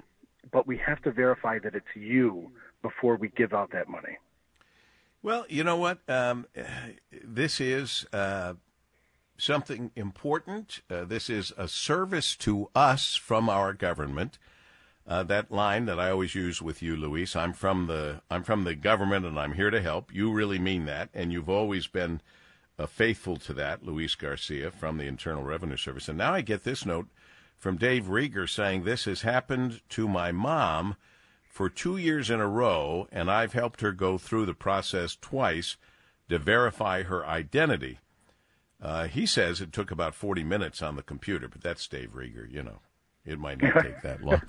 [0.51, 2.51] but we have to verify that it's you
[2.81, 4.17] before we give out that money.
[5.21, 5.99] Well, you know what?
[6.07, 6.47] Um,
[7.11, 8.53] this is uh,
[9.37, 10.81] something important.
[10.89, 14.39] Uh, this is a service to us from our government
[15.09, 17.35] uh, that line that I always use with you, Luis.
[17.35, 20.13] I'm from the I'm from the government, and I'm here to help.
[20.13, 22.21] You really mean that, and you've always been
[22.77, 26.07] uh, faithful to that, Luis Garcia from the Internal Revenue Service.
[26.07, 27.07] And now I get this note
[27.57, 30.95] from Dave Rieger saying this has happened to my mom
[31.49, 35.75] for two years in a row, and I've helped her go through the process twice
[36.29, 37.97] to verify her identity.
[38.79, 42.49] Uh, he says it took about 40 minutes on the computer, but that's Dave Rieger,
[42.49, 42.79] you know.
[43.25, 44.41] It might not take that long.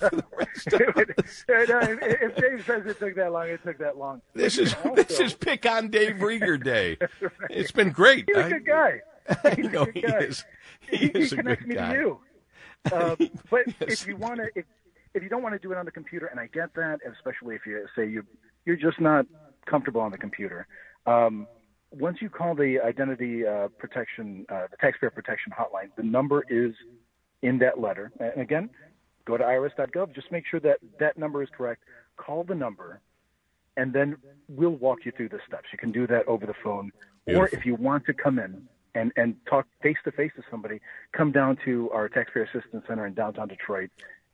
[1.49, 4.23] if Dave says it took that long, it took that long.
[4.35, 6.97] This is also, this is pick on Dave Rieger day.
[7.21, 7.33] right.
[7.51, 8.29] It's been great.
[8.29, 9.01] He's a good guy.
[9.55, 10.19] He's I know he guy.
[10.19, 10.45] is.
[10.89, 11.95] He, he is he connects me guy.
[11.95, 12.19] to you.
[12.91, 13.17] Uh,
[13.51, 13.75] but yes.
[14.03, 14.65] if you want to, if,
[15.15, 17.55] if you don't want to do it on the computer, and I get that, especially
[17.55, 18.25] if you say you
[18.65, 19.27] you're just not
[19.67, 20.67] comfortable on the computer.
[21.07, 21.47] Um,
[21.93, 26.73] once you call the identity uh, protection, uh, the taxpayer protection hotline, the number is
[27.43, 28.13] in that letter.
[28.21, 28.71] And again,
[29.25, 30.15] go to irs.gov.
[30.15, 31.83] Just make sure that that number is correct.
[32.17, 33.01] Call the number,
[33.77, 34.17] and then
[34.49, 35.69] we'll walk you through the steps.
[35.73, 36.93] You can do that over the phone,
[37.27, 37.43] Beautiful.
[37.43, 40.81] or if you want to come in and and talk face to face to somebody,
[41.13, 43.91] come down to our taxpayer assistance center in downtown Detroit,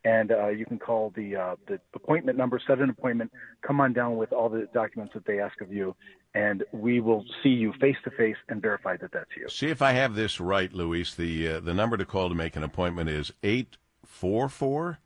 [0.07, 3.33] and uh, you can call the uh, the appointment number, set an appointment,
[3.63, 5.97] come on down with all the documents that they ask of you,
[6.33, 9.49] and we will see you face to face and verify that that's you.
[9.49, 11.13] See if I have this right, Luis.
[11.13, 15.01] The uh, the number to call to make an appointment is eight four four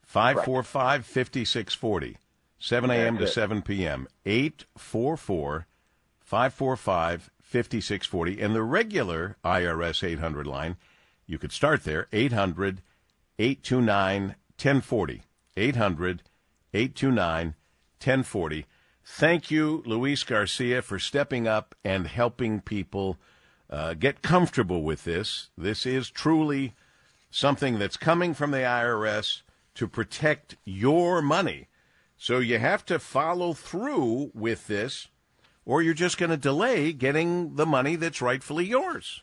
[0.00, 2.16] five four five fifty six forty.
[2.60, 3.18] 7 a.m.
[3.18, 4.08] to 7 p.m.
[4.26, 5.68] 844
[6.18, 8.42] 545 5640.
[8.42, 10.76] And the regular IRS 800 line,
[11.24, 12.82] you could start there 800
[13.38, 15.22] 829 1040.
[15.56, 16.22] 800
[16.74, 18.66] 829 1040.
[19.04, 23.18] Thank you, Luis Garcia, for stepping up and helping people
[23.70, 25.50] uh, get comfortable with this.
[25.56, 26.74] This is truly
[27.30, 29.42] something that's coming from the IRS
[29.74, 31.68] to protect your money.
[32.16, 35.08] So you have to follow through with this,
[35.64, 39.22] or you're just going to delay getting the money that's rightfully yours.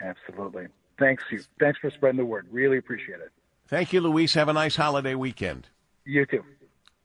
[0.00, 0.68] Absolutely.
[0.98, 1.40] Thanks you.
[1.58, 2.46] Thanks for spreading the word.
[2.50, 3.32] Really appreciate it.
[3.68, 4.34] Thank you, Luis.
[4.34, 5.68] Have a nice holiday weekend.
[6.04, 6.42] You too.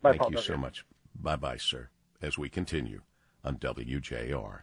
[0.01, 0.31] Bye, Thank Paul.
[0.31, 0.85] you so much.
[1.15, 1.89] Bye bye, sir,
[2.21, 3.01] as we continue
[3.43, 4.61] on WJR.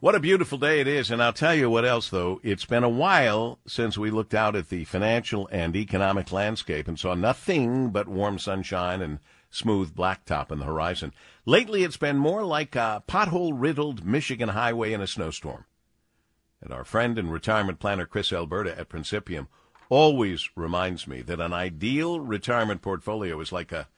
[0.00, 1.10] What a beautiful day it is.
[1.10, 2.40] And I'll tell you what else, though.
[2.42, 6.98] It's been a while since we looked out at the financial and economic landscape and
[6.98, 9.20] saw nothing but warm sunshine and
[9.50, 11.12] smooth blacktop on the horizon.
[11.46, 15.64] Lately, it's been more like a pothole riddled Michigan highway in a snowstorm.
[16.62, 19.48] And our friend and retirement planner Chris Alberta at Principium
[19.88, 23.88] always reminds me that an ideal retirement portfolio is like a,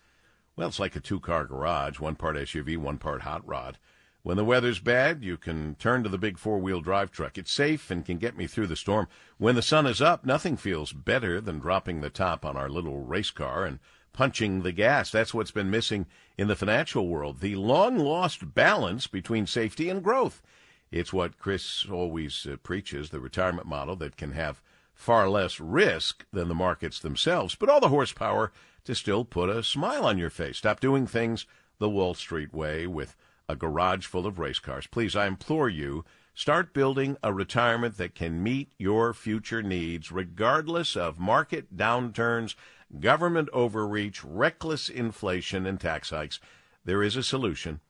[0.57, 3.79] well, it's like a two car garage, one part SUV, one part hot rod.
[4.23, 7.39] When the weather's bad, you can turn to the big four wheel drive truck.
[7.39, 9.09] It's safe and can get me through the storm.
[9.39, 13.01] When the sun is up, nothing feels better than dropping the top on our little
[13.01, 13.79] race car and
[14.13, 15.13] punching the gas.
[15.13, 16.07] That's what's been missing
[16.37, 20.43] in the financial world the long lost balance between safety and growth.
[20.91, 24.63] It's what Chris always uh, preaches the retirement model that can have
[24.95, 28.53] far less risk than the markets themselves, but all the horsepower
[28.85, 30.59] to still put a smile on your face.
[30.59, 31.47] Stop doing things
[31.79, 33.17] the Wall Street way with
[33.49, 34.87] a garage full of race cars.
[34.87, 40.97] Please, I implore you, start building a retirement that can meet your future needs, regardless
[40.97, 42.55] of market downturns,
[42.99, 46.41] government overreach, reckless inflation, and tax hikes.
[46.85, 47.81] There is a solution,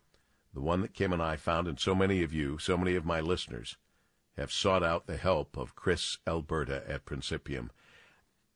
[0.55, 3.05] the one that Kim and I found, and so many of you, so many of
[3.05, 3.77] my listeners,
[4.37, 7.71] have sought out the help of Chris Alberta at Principium.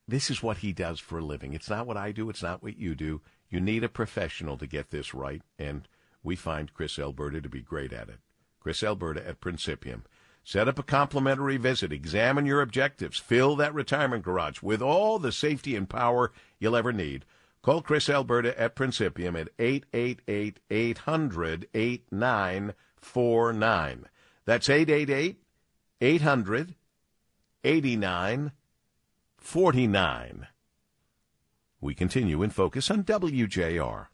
[0.07, 1.53] This is what he does for a living.
[1.53, 3.20] It's not what I do, it's not what you do.
[3.51, 5.86] You need a professional to get this right, and
[6.22, 8.18] we find Chris Alberta to be great at it.
[8.61, 10.03] Chris Alberta at Principium.
[10.45, 11.93] Set up a complimentary visit.
[11.93, 13.18] Examine your objectives.
[13.18, 17.24] Fill that retirement garage with all the safety and power you'll ever need.
[17.63, 24.07] Call Chris Alberta at Principium at 888 800 8949.
[24.45, 25.41] That's 888
[26.01, 26.75] 800
[27.65, 30.47] 8949.
[31.81, 34.09] We continue in focus on WJR.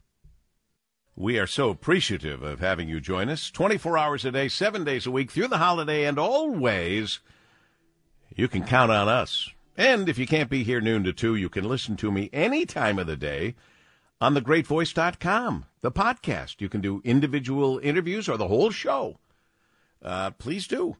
[1.15, 5.07] We are so appreciative of having you join us 24 hours a day, seven days
[5.07, 7.19] a week, through the holiday, and always
[8.35, 9.49] you can count on us.
[9.79, 12.65] And if you can't be here noon to 2, you can listen to me any
[12.65, 13.55] time of the day
[14.19, 16.59] on thegreatvoice.com, the podcast.
[16.59, 19.19] You can do individual interviews or the whole show.
[20.03, 20.97] Uh, please do.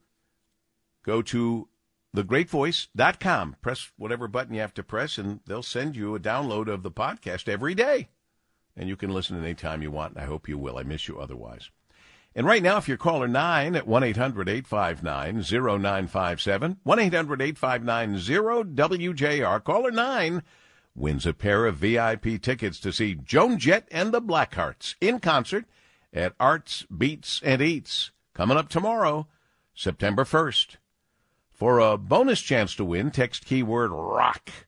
[1.03, 1.67] Go to
[2.15, 3.57] thegreatvoice.com.
[3.61, 6.91] Press whatever button you have to press, and they'll send you a download of the
[6.91, 8.07] podcast every day
[8.79, 10.77] and you can listen anytime you want, and I hope you will.
[10.77, 11.69] I miss you otherwise.
[12.35, 18.15] And right now, if you're caller 9 at 1 800 859 0957, 1 800 859
[18.75, 20.43] 0WJR, caller 9
[20.95, 25.65] wins a pair of VIP tickets to see Joan Jett and the Blackhearts in concert
[26.13, 29.27] at Arts, Beats, and Eats coming up tomorrow,
[29.73, 30.77] September 1st.
[31.51, 34.67] For a bonus chance to win, text keyword ROCK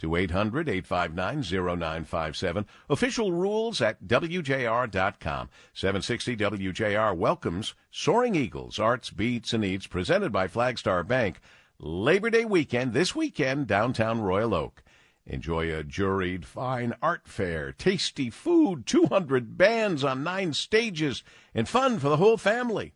[0.00, 2.66] to 800 859 0957.
[2.88, 5.48] Official rules at WJR.com.
[5.72, 11.40] 760 WJR welcomes Soaring Eagles, Arts, Beats, and Eats, presented by Flagstar Bank.
[11.78, 14.82] Labor Day weekend, this weekend, downtown Royal Oak.
[15.26, 21.22] Enjoy a juried fine art fair, tasty food, 200 bands on nine stages,
[21.54, 22.94] and fun for the whole family.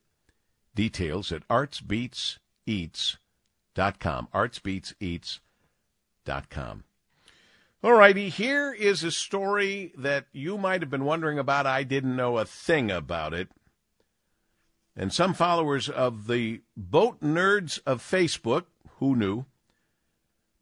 [0.75, 4.29] Details at artsbeatseats.com.
[4.35, 6.85] Artsbeatseats.com.
[7.85, 11.67] All righty, here is a story that you might have been wondering about.
[11.67, 13.51] I didn't know a thing about it.
[14.97, 18.65] And some followers of the Boat Nerds of Facebook,
[19.01, 19.45] who knew,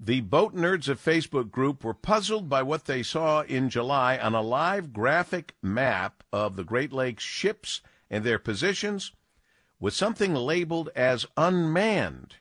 [0.01, 4.35] the Boat Nerds of Facebook group were puzzled by what they saw in July on
[4.35, 9.13] a live graphic map of the Great Lakes ships and their positions
[9.79, 12.35] with something labeled as unmanned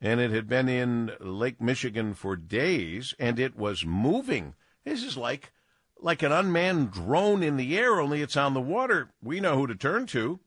[0.00, 4.54] and it had been in Lake Michigan for days, and it was moving.
[4.84, 5.52] This is like
[5.98, 9.10] like an unmanned drone in the air, only it's on the water.
[9.22, 10.40] We know who to turn to.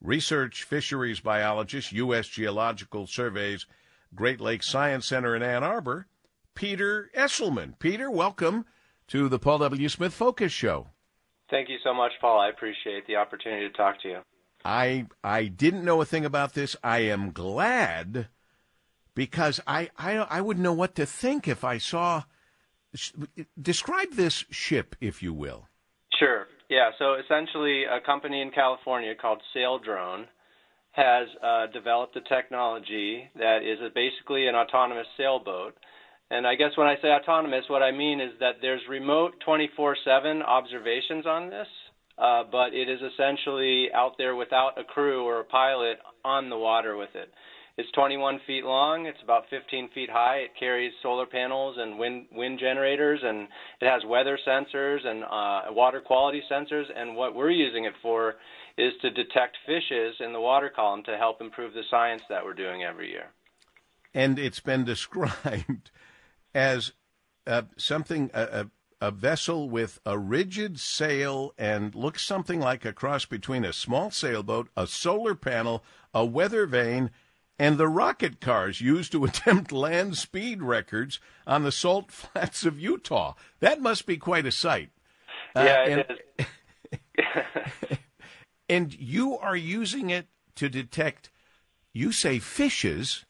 [0.00, 2.28] Research fisheries biologist, U.S.
[2.28, 3.66] Geological Survey's
[4.14, 6.06] Great Lakes Science Center in Ann Arbor,
[6.54, 7.78] Peter Esselman.
[7.78, 8.66] Peter, welcome
[9.08, 9.88] to the Paul W.
[9.88, 10.88] Smith Focus Show.
[11.50, 12.38] Thank you so much, Paul.
[12.38, 14.18] I appreciate the opportunity to talk to you.
[14.64, 16.76] I I didn't know a thing about this.
[16.82, 18.28] I am glad
[19.14, 22.24] because I, I, I wouldn't know what to think if I saw.
[23.60, 25.68] Describe this ship, if you will.
[26.18, 26.46] Sure.
[26.70, 26.90] Yeah.
[26.98, 30.26] So essentially, a company in California called Saildrone
[30.92, 35.74] has uh, developed a technology that is a, basically an autonomous sailboat.
[36.30, 39.96] And I guess when I say autonomous, what I mean is that there's remote 24
[40.04, 41.66] 7 observations on this,
[42.16, 46.56] uh, but it is essentially out there without a crew or a pilot on the
[46.56, 47.28] water with it.
[47.76, 49.06] It's 21 feet long.
[49.06, 50.36] It's about 15 feet high.
[50.36, 53.48] It carries solar panels and wind wind generators, and
[53.80, 56.84] it has weather sensors and uh, water quality sensors.
[56.94, 58.34] And what we're using it for
[58.78, 62.54] is to detect fishes in the water column to help improve the science that we're
[62.54, 63.26] doing every year.
[64.12, 65.90] And it's been described
[66.54, 66.92] as
[67.44, 68.42] uh, something a,
[69.00, 73.72] a, a vessel with a rigid sail and looks something like a cross between a
[73.72, 75.82] small sailboat, a solar panel,
[76.14, 77.10] a weather vane
[77.58, 82.78] and the rocket cars used to attempt land speed records on the salt flats of
[82.78, 83.34] Utah.
[83.60, 84.90] That must be quite a sight.
[85.56, 86.46] Uh, yeah, uh, and, it
[87.20, 87.98] is.
[88.68, 90.26] and you are using it
[90.56, 91.30] to detect,
[91.92, 93.24] you say fishes,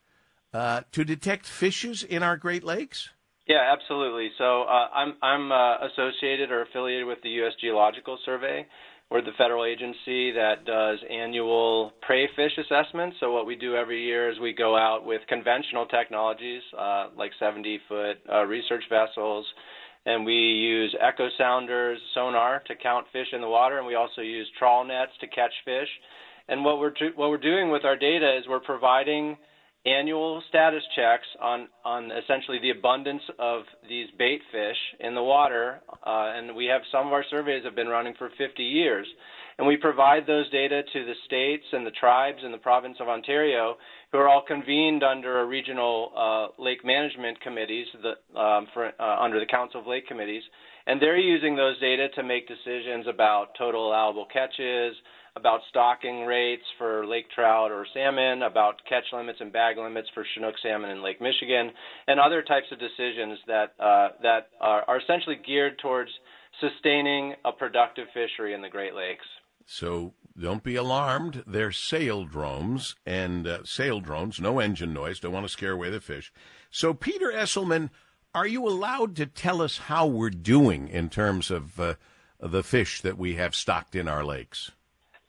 [0.53, 3.11] uh, to detect fishes in our Great Lakes?
[3.47, 4.31] Yeah, absolutely.
[4.39, 7.53] So uh, I'm I'm uh, associated or affiliated with the U.S.
[7.61, 8.67] Geological Survey,
[9.11, 13.17] we're the federal agency that does annual prey fish assessments.
[13.21, 17.31] So what we do every year is we go out with conventional technologies uh, like
[17.41, 19.47] 70-foot uh, research vessels,
[20.07, 24.21] and we use echo sounders, sonar to count fish in the water, and we also
[24.21, 25.89] use trawl nets to catch fish.
[26.49, 29.37] And what we're what we're doing with our data is we're providing
[29.87, 35.81] annual status checks on, on essentially the abundance of these bait fish in the water.
[36.07, 39.07] Uh, and we have some of our surveys have been running for 50 years.
[39.59, 43.09] And we provide those data to the states and the tribes in the province of
[43.09, 43.77] Ontario,
[44.11, 49.23] who are all convened under a regional uh, lake management committees the, um, for, uh,
[49.23, 50.43] under the Council of Lake Committees.
[50.87, 54.95] And they're using those data to make decisions about total allowable catches,
[55.37, 60.25] about stocking rates for lake trout or salmon, about catch limits and bag limits for
[60.35, 61.71] Chinook salmon in Lake Michigan,
[62.07, 66.11] and other types of decisions that uh, that are, are essentially geared towards
[66.61, 69.27] sustaining a productive fishery in the Great Lakes.
[69.67, 71.43] So don't be alarmed.
[71.47, 75.19] They're sail drones and uh, saildrones, no engine noise.
[75.19, 76.33] Don't want to scare away the fish.
[76.71, 77.91] So Peter Esselman,
[78.35, 81.95] are you allowed to tell us how we're doing in terms of uh,
[82.41, 84.71] the fish that we have stocked in our lakes?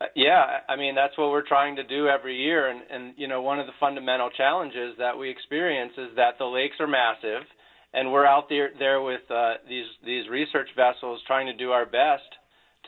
[0.01, 3.27] Uh, yeah, I mean that's what we're trying to do every year, and and you
[3.27, 7.43] know one of the fundamental challenges that we experience is that the lakes are massive,
[7.93, 11.85] and we're out there there with uh, these these research vessels trying to do our
[11.85, 12.27] best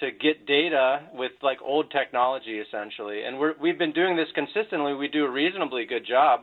[0.02, 4.94] to get data with like old technology essentially, and we're we've been doing this consistently.
[4.94, 6.42] We do a reasonably good job,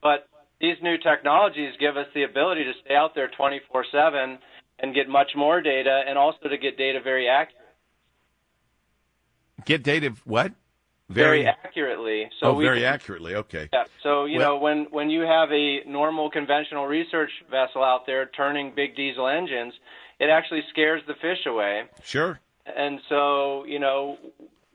[0.00, 0.28] but
[0.60, 4.38] these new technologies give us the ability to stay out there 24/7
[4.78, 7.57] and get much more data, and also to get data very accurate
[9.64, 10.52] Get data what?
[11.08, 12.30] Very, very accurately.
[12.38, 13.34] So oh, very accurately.
[13.34, 13.68] Okay.
[13.72, 13.84] Yeah.
[14.02, 18.26] So you well, know when when you have a normal conventional research vessel out there
[18.26, 19.72] turning big diesel engines,
[20.20, 21.84] it actually scares the fish away.
[22.02, 22.38] Sure.
[22.66, 24.18] And so you know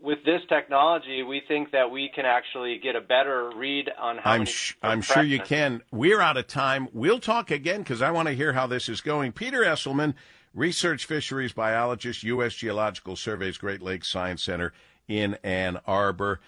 [0.03, 4.31] with this technology, we think that we can actually get a better read on how.
[4.31, 5.81] I'm sh- I'm sure you can.
[5.91, 6.89] We're out of time.
[6.93, 9.31] We'll talk again because I want to hear how this is going.
[9.31, 10.15] Peter Esselman
[10.53, 12.53] research fisheries biologist, U.S.
[12.53, 14.73] Geological Survey's Great Lakes Science Center
[15.07, 16.39] in Ann Arbor.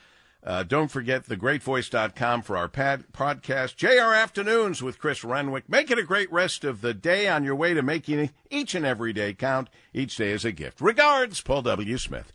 [0.44, 3.76] Uh, don't forget the thegreatvoice.com for our pad- podcast.
[3.78, 5.68] JR Afternoons with Chris Renwick.
[5.68, 8.86] Make it a great rest of the day on your way to making each and
[8.86, 9.70] every day count.
[9.92, 10.82] Each day is a gift.
[10.82, 11.98] Regards, Paul W.
[11.98, 12.32] Smith.